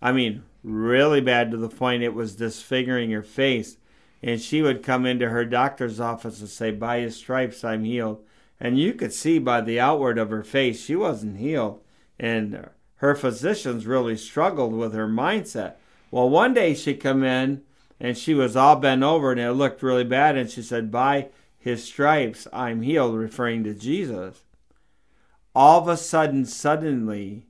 I 0.02 0.12
mean, 0.12 0.42
really 0.62 1.20
bad 1.20 1.50
to 1.50 1.56
the 1.56 1.68
point 1.68 2.02
it 2.02 2.14
was 2.14 2.36
disfiguring 2.36 3.10
her 3.10 3.22
face. 3.22 3.76
And 4.26 4.40
she 4.40 4.62
would 4.62 4.82
come 4.82 5.04
into 5.04 5.28
her 5.28 5.44
doctor's 5.44 6.00
office 6.00 6.40
and 6.40 6.48
say, 6.48 6.70
By 6.70 7.00
his 7.00 7.14
stripes, 7.14 7.62
I'm 7.62 7.84
healed. 7.84 8.24
And 8.58 8.78
you 8.78 8.94
could 8.94 9.12
see 9.12 9.38
by 9.38 9.60
the 9.60 9.78
outward 9.78 10.16
of 10.16 10.30
her 10.30 10.42
face, 10.42 10.82
she 10.82 10.96
wasn't 10.96 11.36
healed. 11.36 11.82
And 12.18 12.70
her 12.96 13.14
physicians 13.14 13.86
really 13.86 14.16
struggled 14.16 14.72
with 14.72 14.94
her 14.94 15.06
mindset. 15.06 15.74
Well, 16.10 16.30
one 16.30 16.54
day 16.54 16.72
she 16.72 16.94
come 16.94 17.22
in 17.22 17.64
and 18.00 18.16
she 18.16 18.32
was 18.32 18.56
all 18.56 18.76
bent 18.76 19.02
over 19.02 19.30
and 19.30 19.38
it 19.38 19.52
looked 19.52 19.82
really 19.82 20.04
bad. 20.04 20.38
And 20.38 20.48
she 20.48 20.62
said, 20.62 20.90
By 20.90 21.28
his 21.58 21.84
stripes, 21.84 22.48
I'm 22.50 22.80
healed, 22.80 23.16
referring 23.16 23.62
to 23.64 23.74
Jesus. 23.74 24.42
All 25.54 25.82
of 25.82 25.88
a 25.88 25.98
sudden, 25.98 26.46
suddenly, 26.46 27.44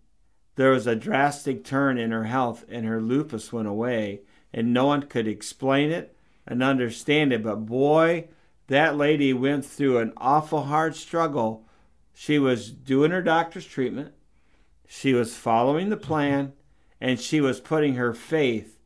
there 0.56 0.72
was 0.72 0.88
a 0.88 0.96
drastic 0.96 1.64
turn 1.64 1.98
in 1.98 2.10
her 2.10 2.24
health 2.24 2.64
and 2.68 2.84
her 2.84 3.00
lupus 3.00 3.52
went 3.52 3.68
away. 3.68 4.22
And 4.52 4.74
no 4.74 4.86
one 4.86 5.02
could 5.02 5.28
explain 5.28 5.92
it 5.92 6.14
and 6.46 6.62
understand 6.62 7.32
it. 7.32 7.42
But 7.42 7.66
boy, 7.66 8.28
that 8.68 8.96
lady 8.96 9.32
went 9.32 9.64
through 9.64 9.98
an 9.98 10.12
awful 10.16 10.64
hard 10.64 10.96
struggle. 10.96 11.66
She 12.12 12.38
was 12.38 12.70
doing 12.70 13.10
her 13.10 13.22
doctor's 13.22 13.66
treatment, 13.66 14.12
she 14.86 15.12
was 15.12 15.36
following 15.36 15.88
the 15.88 15.96
plan, 15.96 16.52
and 17.00 17.18
she 17.18 17.40
was 17.40 17.60
putting 17.60 17.94
her 17.94 18.14
faith 18.14 18.78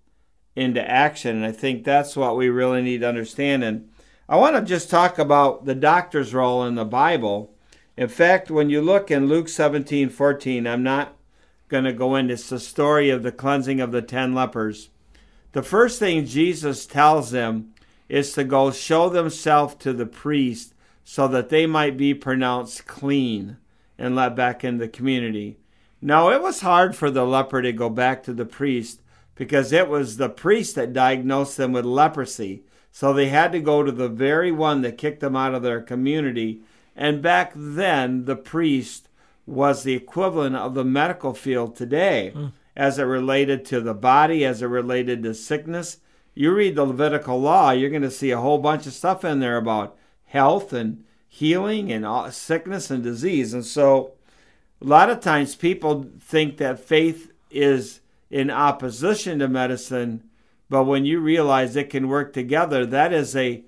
into 0.56 0.88
action. 0.88 1.36
And 1.36 1.46
I 1.46 1.52
think 1.52 1.84
that's 1.84 2.16
what 2.16 2.36
we 2.36 2.48
really 2.48 2.82
need 2.82 3.02
to 3.02 3.08
understand. 3.08 3.62
And 3.62 3.90
I 4.28 4.36
want 4.36 4.56
to 4.56 4.62
just 4.62 4.90
talk 4.90 5.18
about 5.18 5.64
the 5.64 5.74
doctor's 5.74 6.34
role 6.34 6.64
in 6.64 6.74
the 6.74 6.84
Bible. 6.84 7.54
In 7.96 8.08
fact, 8.08 8.50
when 8.50 8.70
you 8.70 8.80
look 8.80 9.10
in 9.10 9.28
Luke 9.28 9.48
17 9.48 10.08
14, 10.08 10.66
I'm 10.66 10.82
not 10.82 11.16
going 11.68 11.84
to 11.84 11.92
go 11.92 12.16
into 12.16 12.34
it's 12.34 12.48
the 12.48 12.58
story 12.58 13.10
of 13.10 13.22
the 13.22 13.32
cleansing 13.32 13.80
of 13.80 13.92
the 13.92 14.02
ten 14.02 14.34
lepers. 14.34 14.90
The 15.58 15.64
first 15.64 15.98
thing 15.98 16.24
Jesus 16.24 16.86
tells 16.86 17.32
them 17.32 17.74
is 18.08 18.32
to 18.34 18.44
go 18.44 18.70
show 18.70 19.08
themselves 19.08 19.74
to 19.80 19.92
the 19.92 20.06
priest 20.06 20.72
so 21.02 21.26
that 21.26 21.48
they 21.48 21.66
might 21.66 21.96
be 21.96 22.14
pronounced 22.14 22.86
clean 22.86 23.56
and 23.98 24.14
let 24.14 24.36
back 24.36 24.62
in 24.62 24.78
the 24.78 24.86
community. 24.86 25.58
Now, 26.00 26.30
it 26.30 26.40
was 26.40 26.60
hard 26.60 26.94
for 26.94 27.10
the 27.10 27.24
leper 27.24 27.60
to 27.60 27.72
go 27.72 27.90
back 27.90 28.22
to 28.22 28.32
the 28.32 28.44
priest 28.44 29.00
because 29.34 29.72
it 29.72 29.88
was 29.88 30.16
the 30.16 30.28
priest 30.28 30.76
that 30.76 30.92
diagnosed 30.92 31.56
them 31.56 31.72
with 31.72 31.84
leprosy. 31.84 32.62
So 32.92 33.12
they 33.12 33.26
had 33.26 33.50
to 33.50 33.58
go 33.58 33.82
to 33.82 33.90
the 33.90 34.08
very 34.08 34.52
one 34.52 34.82
that 34.82 34.96
kicked 34.96 35.18
them 35.18 35.34
out 35.34 35.54
of 35.54 35.64
their 35.64 35.80
community. 35.80 36.60
And 36.94 37.20
back 37.20 37.50
then, 37.56 38.26
the 38.26 38.36
priest 38.36 39.08
was 39.44 39.82
the 39.82 39.94
equivalent 39.94 40.54
of 40.54 40.74
the 40.74 40.84
medical 40.84 41.34
field 41.34 41.74
today 41.74 42.30
mm. 42.32 42.52
As 42.78 42.96
it 43.00 43.02
related 43.02 43.64
to 43.64 43.80
the 43.80 43.92
body, 43.92 44.44
as 44.44 44.62
it 44.62 44.66
related 44.66 45.24
to 45.24 45.34
sickness. 45.34 45.98
You 46.34 46.54
read 46.54 46.76
the 46.76 46.84
Levitical 46.84 47.40
law, 47.40 47.72
you're 47.72 47.90
going 47.90 48.02
to 48.02 48.10
see 48.10 48.30
a 48.30 48.40
whole 48.40 48.58
bunch 48.58 48.86
of 48.86 48.92
stuff 48.92 49.24
in 49.24 49.40
there 49.40 49.56
about 49.56 49.98
health 50.26 50.72
and 50.72 51.04
healing 51.26 51.90
and 51.90 52.32
sickness 52.32 52.88
and 52.88 53.02
disease. 53.02 53.52
And 53.52 53.66
so 53.66 54.12
a 54.80 54.84
lot 54.84 55.10
of 55.10 55.18
times 55.18 55.56
people 55.56 56.06
think 56.20 56.58
that 56.58 56.78
faith 56.78 57.32
is 57.50 58.00
in 58.30 58.48
opposition 58.48 59.40
to 59.40 59.48
medicine, 59.48 60.22
but 60.70 60.84
when 60.84 61.04
you 61.04 61.18
realize 61.18 61.74
it 61.74 61.90
can 61.90 62.08
work 62.08 62.32
together, 62.32 62.86
that 62.86 63.12
is 63.12 63.34
a 63.34 63.64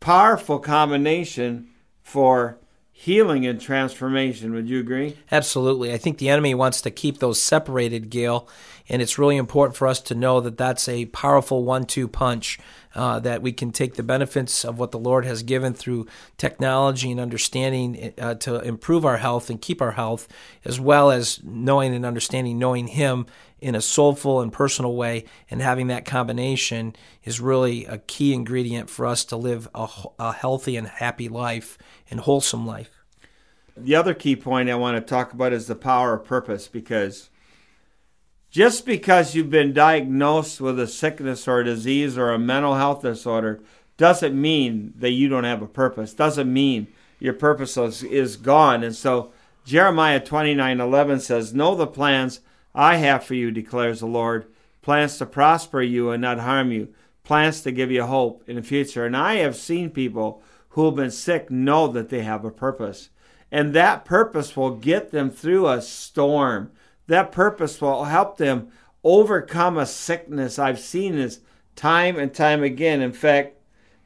powerful 0.00 0.58
combination 0.58 1.68
for 2.02 2.58
healing 2.98 3.46
and 3.46 3.60
transformation. 3.60 4.54
Would 4.54 4.70
you 4.70 4.80
agree? 4.80 5.16
Absolutely. 5.30 5.92
I 5.92 5.98
think 5.98 6.16
the 6.16 6.30
enemy 6.30 6.54
wants 6.54 6.80
to 6.80 6.90
keep 6.90 7.18
those 7.18 7.40
separated, 7.40 8.08
Gale, 8.08 8.48
and 8.88 9.02
it's 9.02 9.18
really 9.18 9.36
important 9.36 9.76
for 9.76 9.88
us 9.88 10.00
to 10.02 10.14
know 10.14 10.40
that 10.40 10.56
that's 10.56 10.88
a 10.88 11.06
powerful 11.06 11.64
one 11.64 11.84
two 11.86 12.08
punch. 12.08 12.58
Uh, 12.94 13.20
that 13.20 13.42
we 13.42 13.52
can 13.52 13.70
take 13.72 13.96
the 13.96 14.02
benefits 14.02 14.64
of 14.64 14.78
what 14.78 14.90
the 14.90 14.98
Lord 14.98 15.26
has 15.26 15.42
given 15.42 15.74
through 15.74 16.06
technology 16.38 17.10
and 17.10 17.20
understanding 17.20 18.14
uh, 18.16 18.32
to 18.36 18.58
improve 18.62 19.04
our 19.04 19.18
health 19.18 19.50
and 19.50 19.60
keep 19.60 19.82
our 19.82 19.90
health, 19.90 20.26
as 20.64 20.80
well 20.80 21.10
as 21.10 21.38
knowing 21.44 21.94
and 21.94 22.06
understanding, 22.06 22.58
knowing 22.58 22.86
Him 22.86 23.26
in 23.60 23.74
a 23.74 23.82
soulful 23.82 24.40
and 24.40 24.50
personal 24.50 24.94
way, 24.96 25.26
and 25.50 25.60
having 25.60 25.88
that 25.88 26.06
combination 26.06 26.96
is 27.22 27.38
really 27.38 27.84
a 27.84 27.98
key 27.98 28.32
ingredient 28.32 28.88
for 28.88 29.04
us 29.04 29.26
to 29.26 29.36
live 29.36 29.68
a, 29.74 29.86
a 30.18 30.32
healthy 30.32 30.74
and 30.74 30.88
happy 30.88 31.28
life 31.28 31.76
and 32.10 32.20
wholesome 32.20 32.66
life. 32.66 32.90
The 33.76 33.94
other 33.94 34.14
key 34.14 34.36
point 34.36 34.70
I 34.70 34.74
want 34.74 34.96
to 34.96 35.02
talk 35.02 35.34
about 35.34 35.52
is 35.52 35.66
the 35.66 35.74
power 35.74 36.14
of 36.14 36.24
purpose 36.24 36.66
because 36.66 37.28
just 38.50 38.86
because 38.86 39.34
you've 39.34 39.50
been 39.50 39.72
diagnosed 39.72 40.60
with 40.60 40.78
a 40.80 40.86
sickness 40.86 41.46
or 41.46 41.60
a 41.60 41.64
disease 41.64 42.16
or 42.16 42.30
a 42.30 42.38
mental 42.38 42.74
health 42.76 43.02
disorder 43.02 43.60
doesn't 43.96 44.40
mean 44.40 44.92
that 44.96 45.10
you 45.10 45.28
don't 45.28 45.44
have 45.44 45.62
a 45.62 45.66
purpose. 45.66 46.14
Doesn't 46.14 46.52
mean 46.52 46.86
your 47.18 47.32
purpose 47.32 47.76
is, 47.76 48.02
is 48.02 48.36
gone. 48.36 48.82
And 48.82 48.94
so 48.94 49.32
Jeremiah 49.64 50.20
29:11 50.20 51.20
says, 51.20 51.54
"Know 51.54 51.74
the 51.74 51.86
plans 51.86 52.40
I 52.74 52.96
have 52.96 53.24
for 53.24 53.34
you," 53.34 53.50
declares 53.50 54.00
the 54.00 54.06
Lord, 54.06 54.46
"plans 54.82 55.18
to 55.18 55.26
prosper 55.26 55.82
you 55.82 56.10
and 56.10 56.22
not 56.22 56.38
harm 56.38 56.70
you, 56.70 56.88
plans 57.24 57.62
to 57.62 57.72
give 57.72 57.90
you 57.90 58.04
hope 58.04 58.44
in 58.46 58.56
the 58.56 58.62
future." 58.62 59.04
And 59.04 59.16
I 59.16 59.36
have 59.36 59.56
seen 59.56 59.90
people 59.90 60.42
who 60.70 60.84
have 60.84 60.94
been 60.94 61.10
sick 61.10 61.50
know 61.50 61.88
that 61.88 62.10
they 62.10 62.22
have 62.22 62.44
a 62.44 62.50
purpose. 62.50 63.08
And 63.50 63.72
that 63.72 64.04
purpose 64.04 64.56
will 64.56 64.72
get 64.76 65.10
them 65.10 65.30
through 65.30 65.68
a 65.68 65.80
storm. 65.80 66.70
That 67.06 67.32
purpose 67.32 67.80
will 67.80 68.04
help 68.04 68.36
them 68.36 68.68
overcome 69.04 69.78
a 69.78 69.86
sickness. 69.86 70.58
I've 70.58 70.80
seen 70.80 71.16
this 71.16 71.40
time 71.74 72.18
and 72.18 72.32
time 72.32 72.62
again. 72.62 73.00
In 73.00 73.12
fact, 73.12 73.56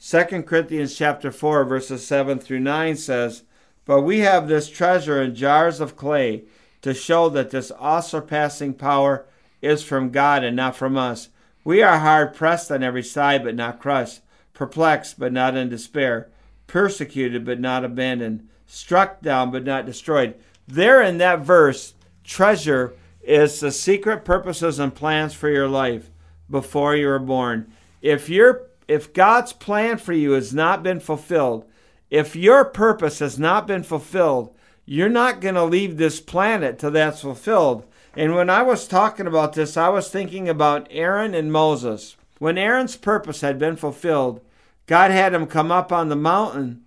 2 0.01 0.43
Corinthians 0.43 0.97
chapter 0.97 1.31
4 1.31 1.65
verses 1.65 2.07
7 2.07 2.39
through 2.39 2.61
9 2.61 2.97
says, 2.97 3.45
"But 3.85 4.03
we 4.03 4.21
have 4.21 4.49
this 4.49 4.69
treasure 4.69 5.23
in 5.23 5.35
jars 5.35 5.81
of 5.81 5.97
clay 5.97 6.45
to 6.83 6.95
show 6.95 7.29
that 7.31 7.51
this 7.51 7.71
all 7.71 8.03
surpassing 8.03 8.75
power 8.75 9.27
is 9.61 9.83
from 9.83 10.11
God 10.11 10.43
and 10.45 10.57
not 10.57 10.77
from 10.77 10.97
us. 10.97 11.29
We 11.65 11.83
are 11.83 11.99
hard 11.99 12.35
pressed 12.35 12.71
on 12.71 12.83
every 12.83 13.03
side 13.03 13.45
but 13.45 13.55
not 13.55 13.81
crushed, 13.81 14.21
perplexed 14.55 15.19
but 15.19 15.33
not 15.33 15.57
in 15.57 15.69
despair." 15.69 16.29
persecuted 16.71 17.45
but 17.45 17.59
not 17.59 17.85
abandoned, 17.85 18.49
struck 18.65 19.21
down 19.21 19.51
but 19.51 19.65
not 19.65 19.85
destroyed. 19.85 20.35
There 20.69 21.03
in 21.03 21.19
that 21.19 21.41
verse, 21.41 21.95
treasure 22.25 22.95
is 23.23 23.61
the 23.61 23.71
secret 23.71 24.25
purposes 24.25 24.79
and 24.79 24.95
plans 24.95 25.35
for 25.35 25.49
your 25.49 25.69
life 25.69 26.11
before 26.49 26.97
you 26.97 27.07
were 27.07 27.19
born. 27.19 27.73
If 28.03 28.29
your 28.29 28.67
if 28.89 29.13
God's 29.13 29.53
plan 29.53 29.99
for 29.99 30.13
you 30.13 30.33
has 30.33 30.53
not 30.53 30.83
been 30.83 30.99
fulfilled, 30.99 31.65
if 32.11 32.35
your 32.35 32.65
purpose 32.65 33.21
has 33.21 33.39
not 33.39 33.67
been 33.67 33.85
fulfilled, 33.85 34.53
you're 34.85 35.09
not 35.09 35.41
going 35.41 35.55
to 35.55 35.65
leave 35.65 35.97
this 35.97 36.21
planet 36.21 36.79
till 36.79 36.91
that's 36.91 37.21
fulfilled. 37.21 37.85
And 38.17 38.35
when 38.35 38.51
I 38.51 38.63
was 38.63 38.89
talking 38.89 39.29
about 39.29 39.53
this, 39.53 39.77
I 39.77 39.89
was 39.91 40.11
thinking 40.11 40.49
about 40.49 40.89
Aaron 40.91 41.35
and 41.35 41.53
Moses. 41.53 42.17
When 42.41 42.59
Aaron's 42.59 42.97
purpose 42.97 43.43
had 43.43 43.59
been 43.61 43.77
fulfilled, 43.77 44.41
God 44.87 45.13
had 45.13 45.35
him 45.35 45.47
come 45.47 45.71
up 45.71 45.93
on 45.93 46.09
the 46.09 46.17
mountain 46.17 46.83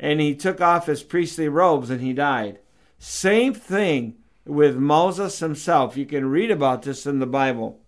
and 0.00 0.20
he 0.20 0.34
took 0.34 0.60
off 0.60 0.86
his 0.86 1.04
priestly 1.04 1.48
robes 1.48 1.90
and 1.90 2.00
he 2.00 2.12
died. 2.12 2.58
Same 2.98 3.54
thing 3.54 4.16
with 4.44 4.76
Moses 4.76 5.38
himself. 5.38 5.96
You 5.96 6.06
can 6.06 6.26
read 6.26 6.50
about 6.50 6.82
this 6.82 7.06
in 7.06 7.18
the 7.18 7.26
Bible. 7.26 7.80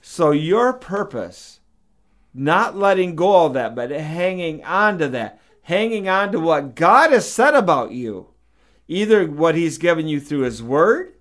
So, 0.00 0.30
your 0.30 0.72
purpose, 0.72 1.60
not 2.32 2.76
letting 2.76 3.16
go 3.16 3.46
of 3.46 3.54
that, 3.54 3.74
but 3.74 3.90
hanging 3.90 4.62
on 4.64 4.98
to 4.98 5.08
that, 5.08 5.40
hanging 5.62 6.08
on 6.08 6.32
to 6.32 6.40
what 6.40 6.74
God 6.74 7.10
has 7.10 7.30
said 7.30 7.54
about 7.54 7.92
you, 7.92 8.28
either 8.86 9.26
what 9.26 9.54
he's 9.54 9.78
given 9.78 10.06
you 10.06 10.20
through 10.20 10.42
his 10.42 10.62
word 10.62 11.14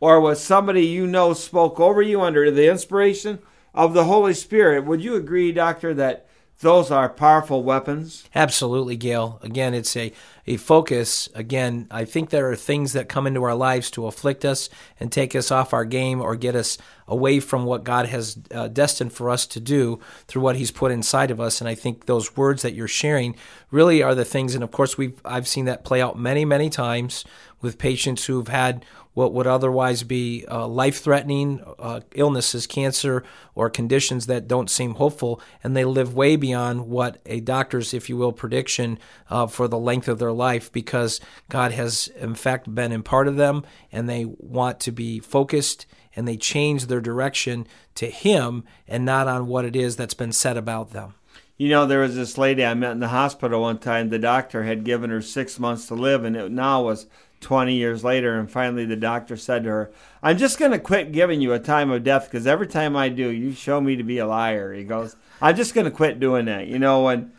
or 0.00 0.20
what 0.20 0.38
somebody 0.38 0.86
you 0.86 1.06
know 1.06 1.32
spoke 1.32 1.78
over 1.78 2.02
you 2.02 2.20
under 2.20 2.50
the 2.50 2.70
inspiration 2.70 3.38
of 3.74 3.94
the 3.94 4.04
Holy 4.04 4.34
Spirit. 4.34 4.84
Would 4.84 5.02
you 5.02 5.14
agree, 5.14 5.52
Doctor, 5.52 5.94
that 5.94 6.28
those 6.60 6.90
are 6.90 7.08
powerful 7.08 7.62
weapons. 7.62 8.24
Absolutely, 8.34 8.96
Gale. 8.96 9.38
Again, 9.42 9.74
it's 9.74 9.96
a, 9.96 10.12
a 10.44 10.56
focus. 10.56 11.28
Again, 11.32 11.86
I 11.88 12.04
think 12.04 12.30
there 12.30 12.50
are 12.50 12.56
things 12.56 12.94
that 12.94 13.08
come 13.08 13.28
into 13.28 13.44
our 13.44 13.54
lives 13.54 13.92
to 13.92 14.06
afflict 14.06 14.44
us 14.44 14.68
and 14.98 15.12
take 15.12 15.36
us 15.36 15.52
off 15.52 15.72
our 15.72 15.84
game 15.84 16.20
or 16.20 16.34
get 16.34 16.56
us 16.56 16.76
away 17.06 17.38
from 17.38 17.64
what 17.64 17.84
God 17.84 18.06
has 18.06 18.38
uh, 18.52 18.66
destined 18.66 19.12
for 19.12 19.30
us 19.30 19.46
to 19.46 19.60
do 19.60 20.00
through 20.26 20.42
what 20.42 20.56
He's 20.56 20.72
put 20.72 20.90
inside 20.90 21.30
of 21.30 21.40
us. 21.40 21.60
And 21.60 21.68
I 21.68 21.76
think 21.76 22.06
those 22.06 22.36
words 22.36 22.62
that 22.62 22.74
you're 22.74 22.88
sharing 22.88 23.36
really 23.70 24.02
are 24.02 24.16
the 24.16 24.24
things. 24.24 24.56
And 24.56 24.64
of 24.64 24.72
course, 24.72 24.98
we've 24.98 25.20
I've 25.24 25.46
seen 25.46 25.66
that 25.66 25.84
play 25.84 26.02
out 26.02 26.18
many, 26.18 26.44
many 26.44 26.70
times 26.70 27.24
with 27.60 27.78
patients 27.78 28.26
who've 28.26 28.48
had 28.48 28.84
what 29.18 29.32
would 29.32 29.48
otherwise 29.48 30.04
be 30.04 30.44
uh, 30.48 30.64
life 30.68 31.02
threatening 31.02 31.60
uh, 31.80 31.98
illnesses, 32.14 32.68
cancer, 32.68 33.24
or 33.56 33.68
conditions 33.68 34.26
that 34.26 34.46
don't 34.46 34.70
seem 34.70 34.94
hopeful, 34.94 35.42
and 35.64 35.76
they 35.76 35.84
live 35.84 36.14
way 36.14 36.36
beyond 36.36 36.86
what 36.86 37.18
a 37.26 37.40
doctor's, 37.40 37.92
if 37.92 38.08
you 38.08 38.16
will, 38.16 38.30
prediction 38.30 38.96
uh, 39.28 39.44
for 39.48 39.66
the 39.66 39.76
length 39.76 40.06
of 40.06 40.20
their 40.20 40.30
life 40.30 40.70
because 40.70 41.20
God 41.48 41.72
has, 41.72 42.06
in 42.06 42.36
fact, 42.36 42.72
been 42.72 42.92
in 42.92 43.02
part 43.02 43.26
of 43.26 43.34
them, 43.34 43.64
and 43.90 44.08
they 44.08 44.24
want 44.24 44.78
to 44.78 44.92
be 44.92 45.18
focused 45.18 45.84
and 46.14 46.28
they 46.28 46.36
change 46.36 46.86
their 46.86 47.00
direction 47.00 47.66
to 47.96 48.06
Him 48.06 48.62
and 48.86 49.04
not 49.04 49.26
on 49.26 49.48
what 49.48 49.64
it 49.64 49.74
is 49.74 49.96
that's 49.96 50.14
been 50.14 50.30
said 50.30 50.56
about 50.56 50.92
them. 50.92 51.14
You 51.56 51.70
know, 51.70 51.86
there 51.86 52.02
was 52.02 52.14
this 52.14 52.38
lady 52.38 52.64
I 52.64 52.74
met 52.74 52.92
in 52.92 53.00
the 53.00 53.08
hospital 53.08 53.62
one 53.62 53.78
time. 53.78 54.10
The 54.10 54.20
doctor 54.20 54.62
had 54.62 54.84
given 54.84 55.10
her 55.10 55.20
six 55.20 55.58
months 55.58 55.88
to 55.88 55.94
live, 55.94 56.22
and 56.22 56.36
it 56.36 56.52
now 56.52 56.84
was 56.84 57.08
20 57.40 57.74
years 57.74 58.04
later. 58.04 58.38
And 58.38 58.50
finally, 58.50 58.84
the 58.84 58.96
doctor 58.96 59.36
said 59.36 59.64
to 59.64 59.70
her, 59.70 59.92
I'm 60.22 60.38
just 60.38 60.58
going 60.58 60.72
to 60.72 60.78
quit 60.78 61.12
giving 61.12 61.40
you 61.40 61.52
a 61.52 61.58
time 61.58 61.90
of 61.90 62.04
death 62.04 62.24
because 62.24 62.46
every 62.46 62.66
time 62.66 62.96
I 62.96 63.08
do, 63.08 63.28
you 63.28 63.52
show 63.52 63.80
me 63.80 63.96
to 63.96 64.02
be 64.02 64.18
a 64.18 64.26
liar. 64.26 64.72
He 64.72 64.84
goes, 64.84 65.16
I'm 65.40 65.56
just 65.56 65.74
going 65.74 65.84
to 65.84 65.90
quit 65.90 66.20
doing 66.20 66.46
that. 66.46 66.66
You 66.66 66.78
know, 66.78 67.04
when 67.04 67.32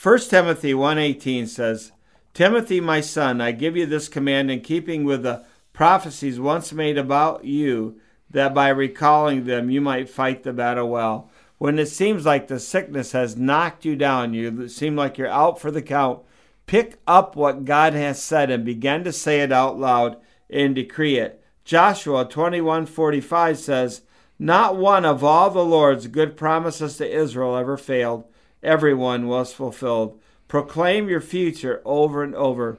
1 0.00 0.18
Timothy 0.20 0.72
1.18 0.72 1.46
says, 1.46 1.92
Timothy, 2.34 2.80
my 2.80 3.00
son, 3.00 3.40
I 3.40 3.52
give 3.52 3.76
you 3.76 3.86
this 3.86 4.08
command 4.08 4.50
in 4.50 4.60
keeping 4.60 5.04
with 5.04 5.22
the 5.22 5.44
prophecies 5.72 6.40
once 6.40 6.72
made 6.72 6.98
about 6.98 7.44
you, 7.44 8.00
that 8.30 8.54
by 8.54 8.68
recalling 8.68 9.44
them 9.44 9.70
you 9.70 9.80
might 9.80 10.10
fight 10.10 10.42
the 10.42 10.52
battle 10.52 10.88
well. 10.88 11.30
When 11.58 11.78
it 11.78 11.86
seems 11.86 12.24
like 12.24 12.46
the 12.46 12.60
sickness 12.60 13.12
has 13.12 13.36
knocked 13.36 13.84
you 13.84 13.96
down, 13.96 14.34
you 14.34 14.68
seem 14.68 14.94
like 14.96 15.18
you're 15.18 15.28
out 15.28 15.60
for 15.60 15.70
the 15.70 15.82
count, 15.82 16.20
Pick 16.68 16.98
up 17.06 17.34
what 17.34 17.64
God 17.64 17.94
has 17.94 18.22
said 18.22 18.50
and 18.50 18.62
begin 18.62 19.02
to 19.04 19.10
say 19.10 19.40
it 19.40 19.50
out 19.50 19.78
loud 19.78 20.18
and 20.50 20.74
decree 20.74 21.16
it. 21.16 21.42
Joshua 21.64 22.26
21:45 22.26 23.56
says, 23.56 24.02
"Not 24.38 24.76
one 24.76 25.06
of 25.06 25.24
all 25.24 25.48
the 25.48 25.64
Lord's 25.64 26.08
good 26.08 26.36
promises 26.36 26.98
to 26.98 27.10
Israel 27.10 27.56
ever 27.56 27.78
failed. 27.78 28.24
Everyone 28.62 29.28
was 29.28 29.54
fulfilled." 29.54 30.20
Proclaim 30.46 31.08
your 31.08 31.22
future 31.22 31.80
over 31.86 32.22
and 32.22 32.34
over. 32.34 32.76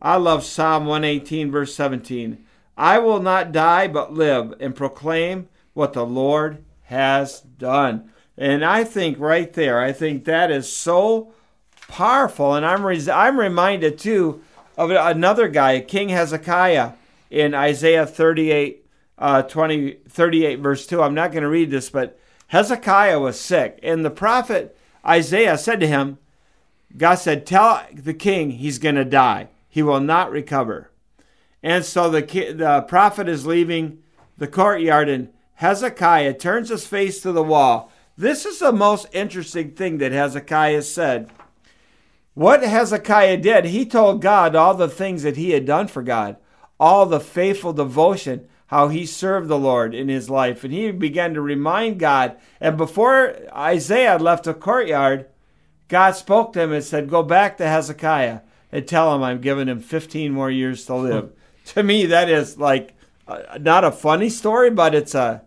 I 0.00 0.16
love 0.16 0.42
Psalm 0.42 0.86
118 0.86 1.50
verse 1.50 1.74
17. 1.74 2.38
I 2.78 2.98
will 2.98 3.20
not 3.20 3.52
die 3.52 3.86
but 3.86 4.14
live 4.14 4.54
and 4.60 4.74
proclaim 4.74 5.50
what 5.74 5.92
the 5.92 6.06
Lord 6.06 6.64
has 6.84 7.40
done. 7.40 8.10
And 8.38 8.64
I 8.64 8.82
think 8.82 9.18
right 9.20 9.52
there, 9.52 9.78
I 9.78 9.92
think 9.92 10.24
that 10.24 10.50
is 10.50 10.72
so 10.72 11.34
powerful. 11.88 12.54
And 12.54 12.64
I'm 12.64 12.84
I'm 13.08 13.38
reminded 13.38 13.98
too 13.98 14.42
of 14.76 14.90
another 14.90 15.48
guy, 15.48 15.80
King 15.80 16.10
Hezekiah, 16.10 16.92
in 17.30 17.54
Isaiah 17.54 18.06
38, 18.06 18.86
uh, 19.18 19.42
20, 19.42 19.92
38 20.08 20.60
verse 20.60 20.86
2. 20.86 21.02
I'm 21.02 21.14
not 21.14 21.32
going 21.32 21.42
to 21.42 21.48
read 21.48 21.70
this, 21.70 21.90
but 21.90 22.18
Hezekiah 22.48 23.18
was 23.18 23.40
sick. 23.40 23.78
And 23.82 24.04
the 24.04 24.10
prophet 24.10 24.76
Isaiah 25.06 25.58
said 25.58 25.80
to 25.80 25.86
him, 25.86 26.18
God 26.96 27.16
said, 27.16 27.46
Tell 27.46 27.84
the 27.92 28.14
king 28.14 28.52
he's 28.52 28.78
going 28.78 28.94
to 28.94 29.04
die. 29.04 29.48
He 29.68 29.82
will 29.82 30.00
not 30.00 30.30
recover. 30.30 30.90
And 31.62 31.84
so 31.84 32.08
the, 32.10 32.22
the 32.22 32.84
prophet 32.86 33.28
is 33.28 33.46
leaving 33.46 34.02
the 34.38 34.46
courtyard, 34.46 35.08
and 35.08 35.30
Hezekiah 35.54 36.34
turns 36.34 36.68
his 36.68 36.86
face 36.86 37.20
to 37.20 37.32
the 37.32 37.42
wall. 37.42 37.90
This 38.16 38.46
is 38.46 38.58
the 38.58 38.72
most 38.72 39.06
interesting 39.12 39.72
thing 39.72 39.98
that 39.98 40.12
Hezekiah 40.12 40.82
said 40.82 41.30
what 42.36 42.62
Hezekiah 42.62 43.38
did, 43.38 43.64
he 43.64 43.86
told 43.86 44.20
God 44.20 44.54
all 44.54 44.74
the 44.74 44.90
things 44.90 45.22
that 45.22 45.38
he 45.38 45.52
had 45.52 45.64
done 45.64 45.88
for 45.88 46.02
God, 46.02 46.36
all 46.78 47.06
the 47.06 47.18
faithful 47.18 47.72
devotion, 47.72 48.46
how 48.66 48.88
he 48.88 49.06
served 49.06 49.48
the 49.48 49.58
Lord 49.58 49.94
in 49.94 50.10
his 50.10 50.28
life. 50.28 50.62
And 50.62 50.70
he 50.70 50.90
began 50.90 51.32
to 51.32 51.40
remind 51.40 51.98
God. 51.98 52.36
And 52.60 52.76
before 52.76 53.34
Isaiah 53.54 54.18
left 54.18 54.44
the 54.44 54.52
courtyard, 54.52 55.24
God 55.88 56.10
spoke 56.12 56.52
to 56.52 56.60
him 56.60 56.72
and 56.72 56.84
said, 56.84 57.08
Go 57.08 57.22
back 57.22 57.56
to 57.56 57.66
Hezekiah 57.66 58.40
and 58.70 58.86
tell 58.86 59.14
him 59.14 59.22
I'm 59.22 59.40
giving 59.40 59.66
him 59.66 59.80
15 59.80 60.30
more 60.30 60.50
years 60.50 60.84
to 60.84 60.94
live. 60.94 61.32
to 61.68 61.82
me, 61.82 62.04
that 62.04 62.28
is 62.28 62.58
like 62.58 62.94
uh, 63.26 63.56
not 63.58 63.82
a 63.82 63.90
funny 63.90 64.28
story, 64.28 64.68
but 64.68 64.94
it's 64.94 65.14
a 65.14 65.42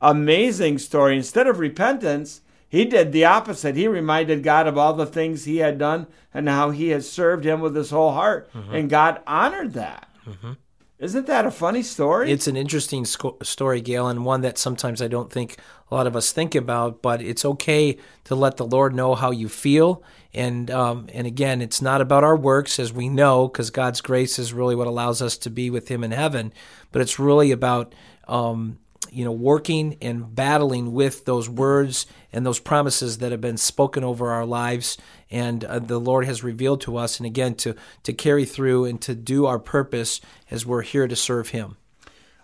amazing 0.00 0.78
story. 0.78 1.16
Instead 1.16 1.46
of 1.46 1.60
repentance, 1.60 2.40
he 2.72 2.86
did 2.86 3.12
the 3.12 3.26
opposite. 3.26 3.76
He 3.76 3.86
reminded 3.86 4.42
God 4.42 4.66
of 4.66 4.78
all 4.78 4.94
the 4.94 5.04
things 5.04 5.44
he 5.44 5.58
had 5.58 5.76
done 5.76 6.06
and 6.32 6.48
how 6.48 6.70
he 6.70 6.88
had 6.88 7.04
served 7.04 7.44
him 7.44 7.60
with 7.60 7.76
his 7.76 7.90
whole 7.90 8.12
heart. 8.12 8.50
Mm-hmm. 8.54 8.74
And 8.74 8.88
God 8.88 9.20
honored 9.26 9.74
that. 9.74 10.08
Mm-hmm. 10.26 10.52
not 10.98 11.26
that 11.26 11.44
a 11.44 11.50
funny 11.50 11.82
story? 11.82 12.32
It's 12.32 12.46
an 12.46 12.56
interesting 12.56 13.04
sco- 13.04 13.36
story, 13.42 13.82
Gale, 13.82 14.08
and 14.08 14.24
one 14.24 14.40
that 14.40 14.56
sometimes 14.56 15.02
I 15.02 15.08
don't 15.08 15.30
think 15.30 15.58
a 15.90 15.94
lot 15.94 16.06
of 16.06 16.16
us 16.16 16.32
think 16.32 16.54
about. 16.54 17.02
But 17.02 17.20
it's 17.20 17.44
okay 17.44 17.98
to 18.24 18.34
let 18.34 18.56
the 18.56 18.64
Lord 18.64 18.94
know 18.94 19.16
how 19.16 19.32
you 19.32 19.50
feel, 19.50 20.02
and 20.32 20.70
um, 20.70 21.08
and 21.12 21.26
again, 21.26 21.60
it's 21.60 21.82
not 21.82 22.00
about 22.00 22.24
our 22.24 22.36
works, 22.36 22.78
as 22.78 22.90
we 22.90 23.10
know, 23.10 23.48
because 23.48 23.68
God's 23.68 24.00
grace 24.00 24.38
is 24.38 24.54
really 24.54 24.74
what 24.74 24.86
allows 24.86 25.20
us 25.20 25.36
to 25.38 25.50
be 25.50 25.68
with 25.68 25.88
Him 25.88 26.02
in 26.02 26.12
heaven. 26.12 26.54
But 26.90 27.02
it's 27.02 27.18
really 27.18 27.50
about 27.50 27.94
um, 28.28 28.78
you 29.12 29.24
know, 29.24 29.32
working 29.32 29.96
and 30.00 30.34
battling 30.34 30.92
with 30.92 31.24
those 31.24 31.48
words 31.48 32.06
and 32.32 32.46
those 32.46 32.58
promises 32.58 33.18
that 33.18 33.30
have 33.30 33.40
been 33.40 33.56
spoken 33.56 34.02
over 34.02 34.30
our 34.30 34.46
lives 34.46 34.96
and 35.30 35.64
uh, 35.64 35.78
the 35.78 36.00
Lord 36.00 36.24
has 36.24 36.42
revealed 36.42 36.80
to 36.82 36.96
us 36.96 37.18
and 37.18 37.26
again 37.26 37.54
to 37.56 37.74
to 38.04 38.12
carry 38.12 38.44
through 38.44 38.84
and 38.84 39.00
to 39.02 39.14
do 39.14 39.46
our 39.46 39.58
purpose 39.58 40.20
as 40.50 40.66
we're 40.66 40.82
here 40.82 41.06
to 41.06 41.16
serve 41.16 41.50
him. 41.50 41.76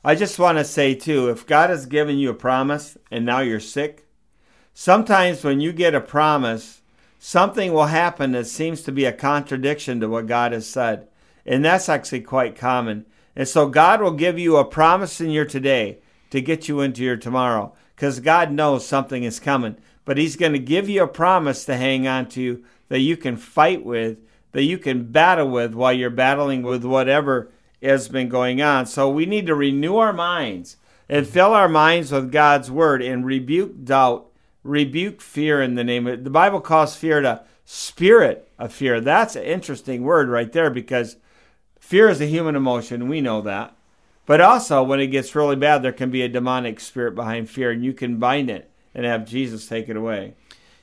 I 0.04 0.14
just 0.14 0.38
want 0.38 0.59
to 0.59 0.64
say 0.64 0.94
too, 0.94 1.28
if 1.28 1.46
God 1.46 1.70
has 1.70 1.87
given 1.87 2.18
you 2.18 2.31
a 2.31 2.35
promise 2.35 2.96
and 3.11 3.24
now 3.24 3.40
you're 3.40 3.61
sick, 3.61 4.07
sometimes 4.72 5.44
when 5.44 5.61
you 5.61 5.72
get 5.72 5.94
a 5.94 6.00
promise, 6.00 6.83
something 7.18 7.72
will 7.72 7.87
happen 7.87 8.33
that 8.33 8.46
seems 8.46 8.83
to 8.83 8.92
be 8.92 9.04
a 9.04 9.12
contradiction 9.12 10.00
to 10.00 10.09
what 10.09 10.26
God 10.26 10.52
has 10.52 10.66
said. 10.66 11.09
And 11.44 11.64
that's 11.64 11.88
actually 11.88 12.20
quite 12.20 12.57
common. 12.57 13.07
And 13.35 13.48
so 13.48 13.68
God 13.68 14.00
will 14.00 14.12
give 14.12 14.38
you 14.38 14.57
a 14.57 14.64
promise 14.64 15.20
in 15.20 15.31
your 15.31 15.44
today 15.44 15.98
to 16.31 16.41
get 16.41 16.69
you 16.69 16.81
into 16.81 17.03
your 17.03 17.17
tomorrow 17.17 17.75
because 17.95 18.21
God 18.21 18.53
knows 18.53 18.87
something 18.87 19.25
is 19.25 19.41
coming. 19.41 19.77
But 20.05 20.19
He's 20.19 20.37
going 20.37 20.53
to 20.53 20.59
give 20.59 20.88
you 20.88 21.03
a 21.03 21.09
promise 21.09 21.64
to 21.64 21.77
hang 21.77 22.07
on 22.07 22.29
to 22.31 22.64
that 22.88 23.01
you 23.01 23.17
can 23.17 23.37
fight 23.37 23.85
with, 23.85 24.19
that 24.53 24.62
you 24.62 24.79
can 24.79 25.11
battle 25.11 25.51
with 25.51 25.75
while 25.75 25.93
you're 25.93 26.11
battling 26.11 26.62
with 26.62 26.85
whatever 26.85 27.51
has 27.83 28.09
been 28.09 28.29
going 28.29 28.62
on. 28.62 28.87
So 28.87 29.09
we 29.09 29.27
need 29.27 29.47
to 29.47 29.55
renew 29.55 29.97
our 29.97 30.12
minds 30.12 30.77
and 31.09 31.27
fill 31.27 31.53
our 31.53 31.69
minds 31.69 32.12
with 32.12 32.33
God's 32.33 32.71
word 32.71 33.03
and 33.03 33.25
rebuke 33.25 33.85
doubt, 33.85 34.27
rebuke 34.62 35.21
fear 35.21 35.62
in 35.62 35.75
the 35.75 35.85
name 35.85 36.07
of 36.07 36.25
the 36.25 36.31
Bible 36.31 36.61
calls 36.61 36.97
fear 36.97 37.23
the 37.23 37.43
spirit 37.64 38.51
of 38.59 38.73
fear. 38.73 39.01
That's 39.01 39.37
an 39.37 39.45
interesting 39.45 40.03
word 40.03 40.29
right 40.29 40.53
there 40.53 40.71
because 40.71 41.17
fear 41.81 42.09
is 42.09 42.21
a 42.21 42.27
human 42.27 42.57
emotion. 42.57 43.09
We 43.09 43.21
know 43.21 43.41
that. 43.43 43.77
But 44.29 44.43
also, 44.43 44.83
when 44.83 45.01
it 45.01 45.07
gets 45.07 45.35
really 45.35 45.57
bad, 45.57 45.83
there 45.83 45.91
can 45.91 46.11
be 46.11 46.21
a 46.21 46.29
demonic 46.29 46.81
spirit 46.81 47.14
behind 47.14 47.49
fear, 47.49 47.71
and 47.71 47.83
you 47.83 47.95
can 47.95 48.19
bind 48.19 48.51
it 48.51 48.71
and 48.95 49.07
have 49.07 49.27
Jesus 49.27 49.67
take 49.67 49.88
it 49.88 49.97
away. 49.97 50.35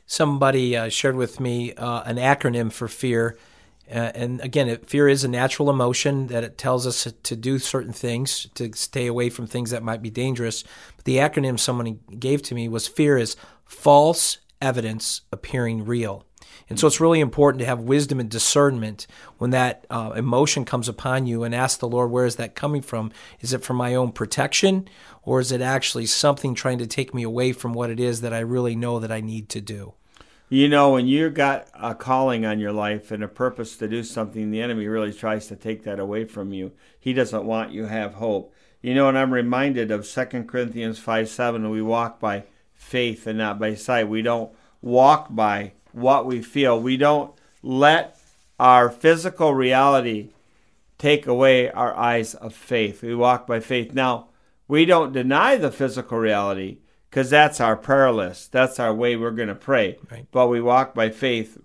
Somebody 0.08 0.76
uh, 0.76 0.90
shared 0.90 1.16
with 1.16 1.40
me 1.40 1.72
uh, 1.76 2.02
an 2.06 2.16
acronym 2.16 2.72
for 2.72 2.88
fear. 2.88 3.38
Uh, 3.88 4.12
and 4.16 4.42
again, 4.42 4.68
it, 4.68 4.90
fear 4.90 5.08
is 5.08 5.24
a 5.24 5.28
natural 5.28 5.70
emotion 5.70 6.26
that 6.26 6.44
it 6.44 6.58
tells 6.58 6.88
us 6.88 7.08
to 7.22 7.36
do 7.36 7.60
certain 7.60 7.94
things, 7.94 8.48
to 8.56 8.74
stay 8.74 9.06
away 9.06 9.30
from 9.30 9.46
things 9.46 9.70
that 9.70 9.84
might 9.84 10.02
be 10.02 10.10
dangerous. 10.10 10.64
But 10.96 11.06
the 11.06 11.18
acronym 11.18 11.60
someone 11.60 12.00
gave 12.18 12.42
to 12.44 12.56
me 12.56 12.68
was 12.68 12.88
fear 12.88 13.16
is 13.16 13.36
false 13.64 14.40
evidence 14.62 15.22
appearing 15.32 15.86
real. 15.86 16.26
And 16.70 16.80
so 16.80 16.88
it's 16.88 17.00
really 17.00 17.20
important 17.20 17.60
to 17.60 17.66
have 17.66 17.80
wisdom 17.80 18.20
and 18.20 18.30
discernment 18.30 19.08
when 19.38 19.52
that 19.52 19.86
uh, 19.90 20.14
emotion 20.16 20.66
comes 20.66 20.90
upon 20.90 21.28
you 21.28 21.44
and 21.44 21.54
ask 21.54 21.80
the 21.80 21.88
Lord, 21.88 22.12
where 22.12 22.26
is 22.26 22.38
that 22.38 22.56
coming 22.56 22.82
from? 22.82 23.12
Is 23.42 23.54
it 23.54 23.64
from 23.64 23.78
my 23.78 23.94
own 23.94 24.12
protection 24.12 24.88
or 25.24 25.40
is 25.40 25.52
it 25.52 25.62
actually 25.62 26.06
something 26.08 26.56
trying 26.56 26.80
to 26.80 26.88
take 26.88 27.14
me 27.14 27.24
away 27.24 27.52
from 27.52 27.74
what 27.74 27.90
it 27.90 28.00
is 28.00 28.22
that 28.22 28.34
I 28.34 28.40
really 28.40 28.76
know 28.76 29.00
that 29.00 29.12
I 29.12 29.22
need 29.22 29.50
to 29.50 29.62
do? 29.62 29.94
You 30.48 30.70
know, 30.70 30.92
when 30.92 31.08
you've 31.08 31.34
got 31.34 31.68
a 31.74 31.96
calling 31.96 32.46
on 32.46 32.60
your 32.60 32.72
life 32.72 33.10
and 33.12 33.24
a 33.24 33.28
purpose 33.28 33.78
to 33.78 33.88
do 33.88 34.04
something, 34.04 34.52
the 34.52 34.62
enemy 34.62 34.88
really 34.88 35.12
tries 35.12 35.48
to 35.48 35.56
take 35.56 35.84
that 35.84 36.00
away 36.00 36.26
from 36.26 36.54
you. 36.54 36.72
He 37.00 37.14
doesn't 37.14 37.46
want 37.46 37.72
you 37.72 37.86
have 37.86 38.16
hope. 38.16 38.54
You 38.82 38.94
know, 38.94 39.10
and 39.10 39.18
I'm 39.18 39.34
reminded 39.34 39.90
of 39.90 40.08
2 40.08 40.44
Corinthians 40.44 41.00
5 41.00 41.28
7, 41.28 41.70
we 41.72 41.82
walk 41.82 42.20
by 42.20 42.44
faith 42.76 43.28
and 43.28 43.38
not 43.38 43.60
by 43.60 43.76
sight. 43.76 44.08
We 44.08 44.22
don't 44.22 44.52
walk 44.82 45.28
by 45.34 45.74
what 45.92 46.26
we 46.26 46.42
feel. 46.42 46.80
We 46.80 46.98
don't 46.98 47.34
let 47.64 48.18
our 48.60 48.90
physical 48.90 49.54
reality 49.54 50.30
take 50.98 51.28
away 51.28 51.70
our 51.72 51.96
eyes 51.96 52.36
of 52.36 52.54
faith. 52.54 53.02
We 53.02 53.16
walk 53.16 53.48
by 53.48 53.60
faith. 53.60 53.94
Now, 53.94 54.28
we 54.68 54.86
don't 54.86 55.12
deny 55.12 55.58
the 55.58 55.72
physical 55.72 56.18
reality 56.18 56.78
because 57.10 57.30
that's 57.30 57.62
our 57.62 57.76
prayer 57.76 58.12
list. 58.12 58.52
That's 58.52 58.80
our 58.80 58.94
way 58.94 59.16
we're 59.16 59.32
going 59.32 59.50
to 59.50 59.56
pray. 59.56 59.98
Right. 60.12 60.26
But 60.32 60.48
we 60.48 60.62
walk 60.62 60.94
by 60.94 61.10
faith 61.10 61.58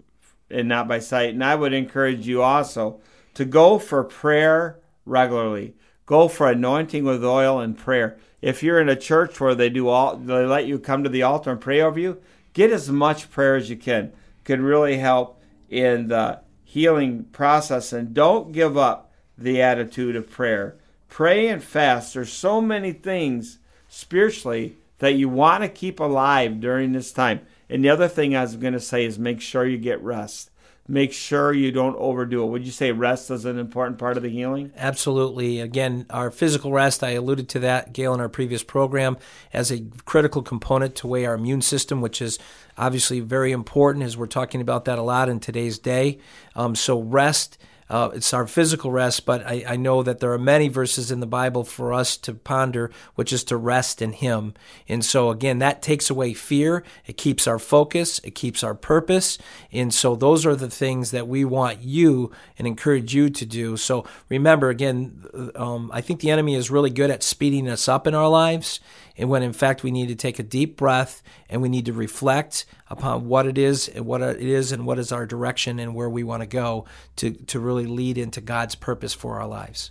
and 0.50 0.68
not 0.68 0.88
by 0.88 0.98
sight. 0.98 1.30
And 1.30 1.44
I 1.44 1.54
would 1.54 1.72
encourage 1.72 2.26
you 2.26 2.42
also 2.42 3.00
to 3.34 3.44
go 3.44 3.78
for 3.78 4.04
prayer 4.04 4.80
regularly. 5.04 5.74
Go 6.10 6.26
for 6.26 6.50
anointing 6.50 7.04
with 7.04 7.24
oil 7.24 7.60
and 7.60 7.78
prayer. 7.78 8.18
If 8.42 8.64
you're 8.64 8.80
in 8.80 8.88
a 8.88 8.96
church 8.96 9.38
where 9.38 9.54
they 9.54 9.70
do 9.70 9.86
all, 9.86 10.16
they 10.16 10.44
let 10.44 10.66
you 10.66 10.76
come 10.80 11.04
to 11.04 11.08
the 11.08 11.22
altar 11.22 11.52
and 11.52 11.60
pray 11.60 11.80
over 11.80 12.00
you. 12.00 12.20
Get 12.52 12.72
as 12.72 12.90
much 12.90 13.30
prayer 13.30 13.54
as 13.54 13.70
you 13.70 13.76
can. 13.76 14.10
Can 14.42 14.60
really 14.60 14.96
help 14.98 15.40
in 15.68 16.08
the 16.08 16.40
healing 16.64 17.26
process. 17.30 17.92
And 17.92 18.12
don't 18.12 18.50
give 18.50 18.76
up 18.76 19.12
the 19.38 19.62
attitude 19.62 20.16
of 20.16 20.28
prayer. 20.28 20.74
Pray 21.08 21.46
and 21.46 21.62
fast. 21.62 22.14
There's 22.14 22.32
so 22.32 22.60
many 22.60 22.92
things 22.92 23.60
spiritually 23.88 24.78
that 24.98 25.14
you 25.14 25.28
want 25.28 25.62
to 25.62 25.68
keep 25.68 26.00
alive 26.00 26.58
during 26.58 26.90
this 26.90 27.12
time. 27.12 27.42
And 27.68 27.84
the 27.84 27.90
other 27.90 28.08
thing 28.08 28.34
I 28.34 28.42
was 28.42 28.56
going 28.56 28.72
to 28.72 28.80
say 28.80 29.04
is 29.04 29.16
make 29.16 29.40
sure 29.40 29.64
you 29.64 29.78
get 29.78 30.02
rest 30.02 30.49
make 30.90 31.12
sure 31.12 31.52
you 31.52 31.70
don't 31.70 31.96
overdo 31.96 32.42
it. 32.42 32.46
Would 32.46 32.66
you 32.66 32.72
say 32.72 32.90
rest 32.90 33.30
is 33.30 33.44
an 33.44 33.58
important 33.58 33.98
part 33.98 34.16
of 34.16 34.24
the 34.24 34.28
healing? 34.28 34.72
Absolutely. 34.76 35.60
Again, 35.60 36.04
our 36.10 36.32
physical 36.32 36.72
rest, 36.72 37.04
I 37.04 37.10
alluded 37.10 37.48
to 37.50 37.60
that, 37.60 37.92
Gale, 37.92 38.12
in 38.12 38.20
our 38.20 38.28
previous 38.28 38.64
program, 38.64 39.16
as 39.52 39.70
a 39.70 39.84
critical 40.04 40.42
component 40.42 40.96
to 40.96 41.06
way 41.06 41.24
our 41.24 41.34
immune 41.34 41.62
system, 41.62 42.00
which 42.00 42.20
is 42.20 42.40
obviously 42.76 43.20
very 43.20 43.52
important 43.52 44.04
as 44.04 44.16
we're 44.16 44.26
talking 44.26 44.60
about 44.60 44.84
that 44.86 44.98
a 44.98 45.02
lot 45.02 45.28
in 45.28 45.38
today's 45.38 45.78
day. 45.78 46.18
Um, 46.56 46.74
so, 46.74 47.00
rest 47.00 47.56
uh, 47.90 48.08
it's 48.14 48.32
our 48.32 48.46
physical 48.46 48.92
rest, 48.92 49.26
but 49.26 49.44
I, 49.44 49.64
I, 49.66 49.76
know 49.76 50.04
that 50.04 50.20
there 50.20 50.32
are 50.32 50.38
many 50.38 50.68
verses 50.68 51.10
in 51.10 51.18
the 51.18 51.26
Bible 51.26 51.64
for 51.64 51.92
us 51.92 52.16
to 52.18 52.32
ponder, 52.32 52.88
which 53.16 53.32
is 53.32 53.42
to 53.44 53.56
rest 53.56 54.00
in 54.00 54.12
Him. 54.12 54.54
And 54.88 55.04
so, 55.04 55.30
again, 55.30 55.58
that 55.58 55.82
takes 55.82 56.08
away 56.08 56.32
fear. 56.32 56.84
It 57.06 57.16
keeps 57.16 57.48
our 57.48 57.58
focus. 57.58 58.20
It 58.20 58.36
keeps 58.36 58.62
our 58.62 58.76
purpose. 58.76 59.38
And 59.72 59.92
so, 59.92 60.14
those 60.14 60.46
are 60.46 60.54
the 60.54 60.70
things 60.70 61.10
that 61.10 61.26
we 61.26 61.44
want 61.44 61.82
you 61.82 62.30
and 62.56 62.68
encourage 62.68 63.12
you 63.12 63.28
to 63.28 63.44
do. 63.44 63.76
So, 63.76 64.06
remember, 64.28 64.68
again, 64.68 65.24
um, 65.56 65.90
I 65.92 66.00
think 66.00 66.20
the 66.20 66.30
enemy 66.30 66.54
is 66.54 66.70
really 66.70 66.90
good 66.90 67.10
at 67.10 67.24
speeding 67.24 67.68
us 67.68 67.88
up 67.88 68.06
in 68.06 68.14
our 68.14 68.28
lives 68.28 68.78
when 69.28 69.42
in 69.42 69.52
fact 69.52 69.82
we 69.82 69.90
need 69.90 70.08
to 70.08 70.14
take 70.14 70.38
a 70.38 70.42
deep 70.42 70.76
breath 70.76 71.22
and 71.48 71.60
we 71.60 71.68
need 71.68 71.84
to 71.86 71.92
reflect 71.92 72.64
upon 72.88 73.26
what 73.26 73.46
it 73.46 73.58
is 73.58 73.88
and 73.88 74.06
what 74.06 74.22
it 74.22 74.40
is 74.40 74.72
and 74.72 74.86
what 74.86 74.98
is 74.98 75.12
our 75.12 75.26
direction 75.26 75.78
and 75.78 75.94
where 75.94 76.08
we 76.08 76.22
want 76.22 76.42
to 76.42 76.46
go 76.46 76.86
to, 77.16 77.32
to 77.32 77.60
really 77.60 77.86
lead 77.86 78.16
into 78.16 78.40
God's 78.40 78.74
purpose 78.74 79.12
for 79.12 79.40
our 79.40 79.46
lives. 79.46 79.90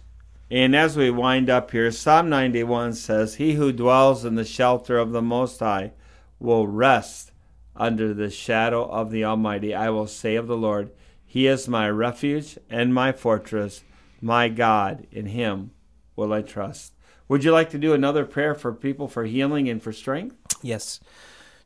And 0.52 0.76
as 0.76 0.98
we 0.98 1.12
wind 1.12 1.50
up 1.50 1.70
here, 1.72 1.92
Psalm 1.92 2.28
91 2.30 2.94
says, 2.94 3.36
He 3.36 3.54
who 3.54 3.72
dwells 3.72 4.26
in 4.26 4.34
the 4.34 4.46
shelter 4.46 4.98
of 4.98 5.12
the 5.12 5.22
Most 5.22 5.60
High 5.60 5.92
will 6.40 6.68
rest 6.68 7.32
under 7.76 8.14
the 8.14 8.32
shadow 8.32 8.86
of 8.86 9.12
the 9.12 9.24
Almighty. 9.24 9.76
I 9.76 9.90
will 9.90 10.08
say 10.08 10.36
of 10.36 10.48
the 10.48 10.58
Lord, 10.58 10.90
He 11.24 11.46
is 11.46 11.68
my 11.68 11.88
refuge 11.88 12.58
and 12.68 12.94
my 12.94 13.12
fortress, 13.12 13.84
my 14.22 14.50
God, 14.50 15.06
in 15.12 15.28
Him 15.28 15.70
will 16.16 16.34
I 16.34 16.42
trust. 16.42 16.94
Would 17.30 17.44
you 17.44 17.52
like 17.52 17.70
to 17.70 17.78
do 17.78 17.94
another 17.94 18.26
prayer 18.26 18.56
for 18.56 18.74
people 18.74 19.08
for 19.08 19.24
healing 19.24 19.70
and 19.70 19.82
for 19.82 19.94
strength? 19.94 20.36
Yes. 20.64 21.00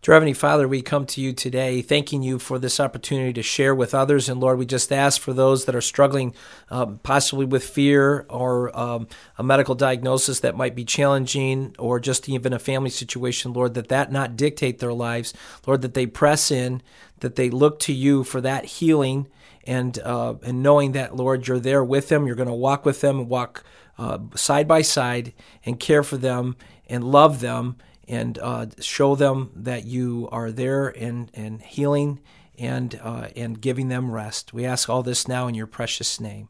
Dear 0.01 0.15
Heavenly 0.15 0.33
Father, 0.33 0.67
we 0.67 0.81
come 0.81 1.05
to 1.05 1.21
you 1.21 1.31
today 1.31 1.81
thanking 1.81 2.21
you 2.21 2.37
for 2.37 2.59
this 2.59 2.81
opportunity 2.81 3.31
to 3.31 3.41
share 3.41 3.73
with 3.73 3.95
others. 3.95 4.27
And 4.27 4.41
Lord, 4.41 4.59
we 4.59 4.65
just 4.65 4.91
ask 4.91 5.21
for 5.21 5.31
those 5.31 5.63
that 5.63 5.73
are 5.73 5.79
struggling 5.79 6.35
um, 6.69 6.99
possibly 7.01 7.45
with 7.45 7.63
fear 7.63 8.25
or 8.29 8.77
um, 8.77 9.07
a 9.37 9.43
medical 9.43 9.73
diagnosis 9.73 10.41
that 10.41 10.57
might 10.57 10.75
be 10.75 10.83
challenging 10.83 11.73
or 11.79 12.01
just 12.01 12.27
even 12.27 12.51
a 12.51 12.59
family 12.59 12.89
situation, 12.89 13.53
Lord, 13.53 13.73
that 13.75 13.87
that 13.87 14.11
not 14.11 14.35
dictate 14.35 14.79
their 14.79 14.91
lives. 14.91 15.33
Lord, 15.65 15.81
that 15.83 15.93
they 15.93 16.07
press 16.07 16.51
in, 16.51 16.81
that 17.21 17.37
they 17.37 17.49
look 17.49 17.79
to 17.79 17.93
you 17.93 18.25
for 18.25 18.41
that 18.41 18.65
healing 18.65 19.29
and, 19.63 19.97
uh, 19.99 20.33
and 20.43 20.61
knowing 20.61 20.91
that, 20.91 21.15
Lord, 21.15 21.47
you're 21.47 21.57
there 21.57 21.85
with 21.85 22.09
them, 22.09 22.27
you're 22.27 22.35
going 22.35 22.49
to 22.49 22.53
walk 22.53 22.85
with 22.85 22.99
them, 22.99 23.29
walk 23.29 23.63
uh, 23.97 24.19
side 24.35 24.67
by 24.67 24.81
side 24.81 25.33
and 25.65 25.79
care 25.79 26.03
for 26.03 26.17
them 26.17 26.55
and 26.87 27.03
love 27.03 27.39
them 27.39 27.77
and 28.07 28.37
uh, 28.39 28.67
show 28.79 29.15
them 29.15 29.51
that 29.55 29.85
you 29.85 30.27
are 30.31 30.51
there 30.51 30.87
and, 30.87 31.31
and 31.33 31.61
healing 31.61 32.19
and, 32.57 32.99
uh, 33.01 33.27
and 33.35 33.61
giving 33.61 33.87
them 33.87 34.11
rest. 34.11 34.53
We 34.53 34.65
ask 34.65 34.89
all 34.89 35.03
this 35.03 35.27
now 35.27 35.47
in 35.47 35.55
your 35.55 35.67
precious 35.67 36.19
name. 36.19 36.49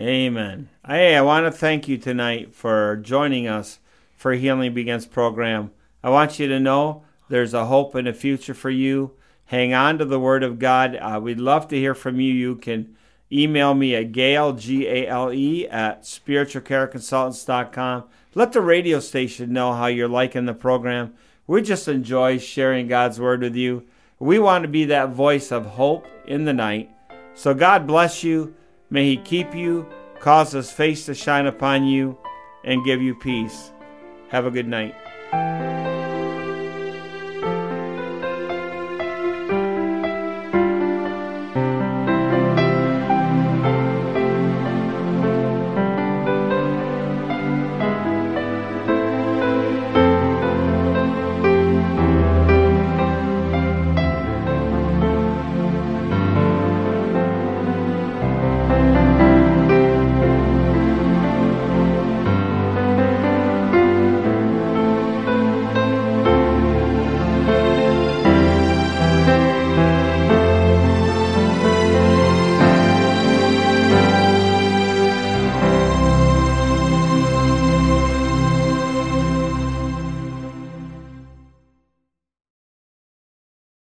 Amen. 0.00 0.68
Hey, 0.86 1.16
I 1.16 1.22
want 1.22 1.46
to 1.46 1.50
thank 1.50 1.88
you 1.88 1.98
tonight 1.98 2.54
for 2.54 2.96
joining 2.96 3.48
us 3.48 3.80
for 4.16 4.32
Healing 4.32 4.72
Begins 4.72 5.06
program. 5.06 5.72
I 6.02 6.10
want 6.10 6.38
you 6.38 6.46
to 6.48 6.60
know 6.60 7.04
there's 7.28 7.54
a 7.54 7.66
hope 7.66 7.94
and 7.94 8.06
a 8.06 8.14
future 8.14 8.54
for 8.54 8.70
you. 8.70 9.12
Hang 9.46 9.74
on 9.74 9.98
to 9.98 10.04
the 10.04 10.20
Word 10.20 10.42
of 10.42 10.58
God. 10.58 10.96
Uh, 10.96 11.18
we'd 11.22 11.40
love 11.40 11.68
to 11.68 11.76
hear 11.76 11.94
from 11.94 12.20
you. 12.20 12.32
You 12.32 12.56
can 12.56 12.96
Email 13.30 13.74
me 13.74 13.94
at 13.94 14.12
Gale, 14.12 14.54
G 14.54 14.86
A 14.86 15.06
L 15.06 15.32
E, 15.32 15.68
at 15.68 16.02
spiritualcareconsultants.com. 16.02 18.04
Let 18.34 18.52
the 18.52 18.60
radio 18.60 19.00
station 19.00 19.52
know 19.52 19.72
how 19.72 19.86
you're 19.86 20.08
liking 20.08 20.46
the 20.46 20.54
program. 20.54 21.14
We 21.46 21.62
just 21.62 21.88
enjoy 21.88 22.38
sharing 22.38 22.88
God's 22.88 23.20
Word 23.20 23.40
with 23.40 23.56
you. 23.56 23.84
We 24.18 24.38
want 24.38 24.62
to 24.62 24.68
be 24.68 24.84
that 24.86 25.10
voice 25.10 25.52
of 25.52 25.66
hope 25.66 26.06
in 26.26 26.44
the 26.44 26.52
night. 26.52 26.90
So 27.34 27.54
God 27.54 27.86
bless 27.86 28.24
you. 28.24 28.54
May 28.90 29.10
He 29.10 29.16
keep 29.18 29.54
you, 29.54 29.86
cause 30.20 30.52
His 30.52 30.70
face 30.70 31.06
to 31.06 31.14
shine 31.14 31.46
upon 31.46 31.86
you, 31.86 32.18
and 32.64 32.84
give 32.84 33.02
you 33.02 33.14
peace. 33.14 33.70
Have 34.28 34.46
a 34.46 34.50
good 34.50 34.68
night. 34.68 34.94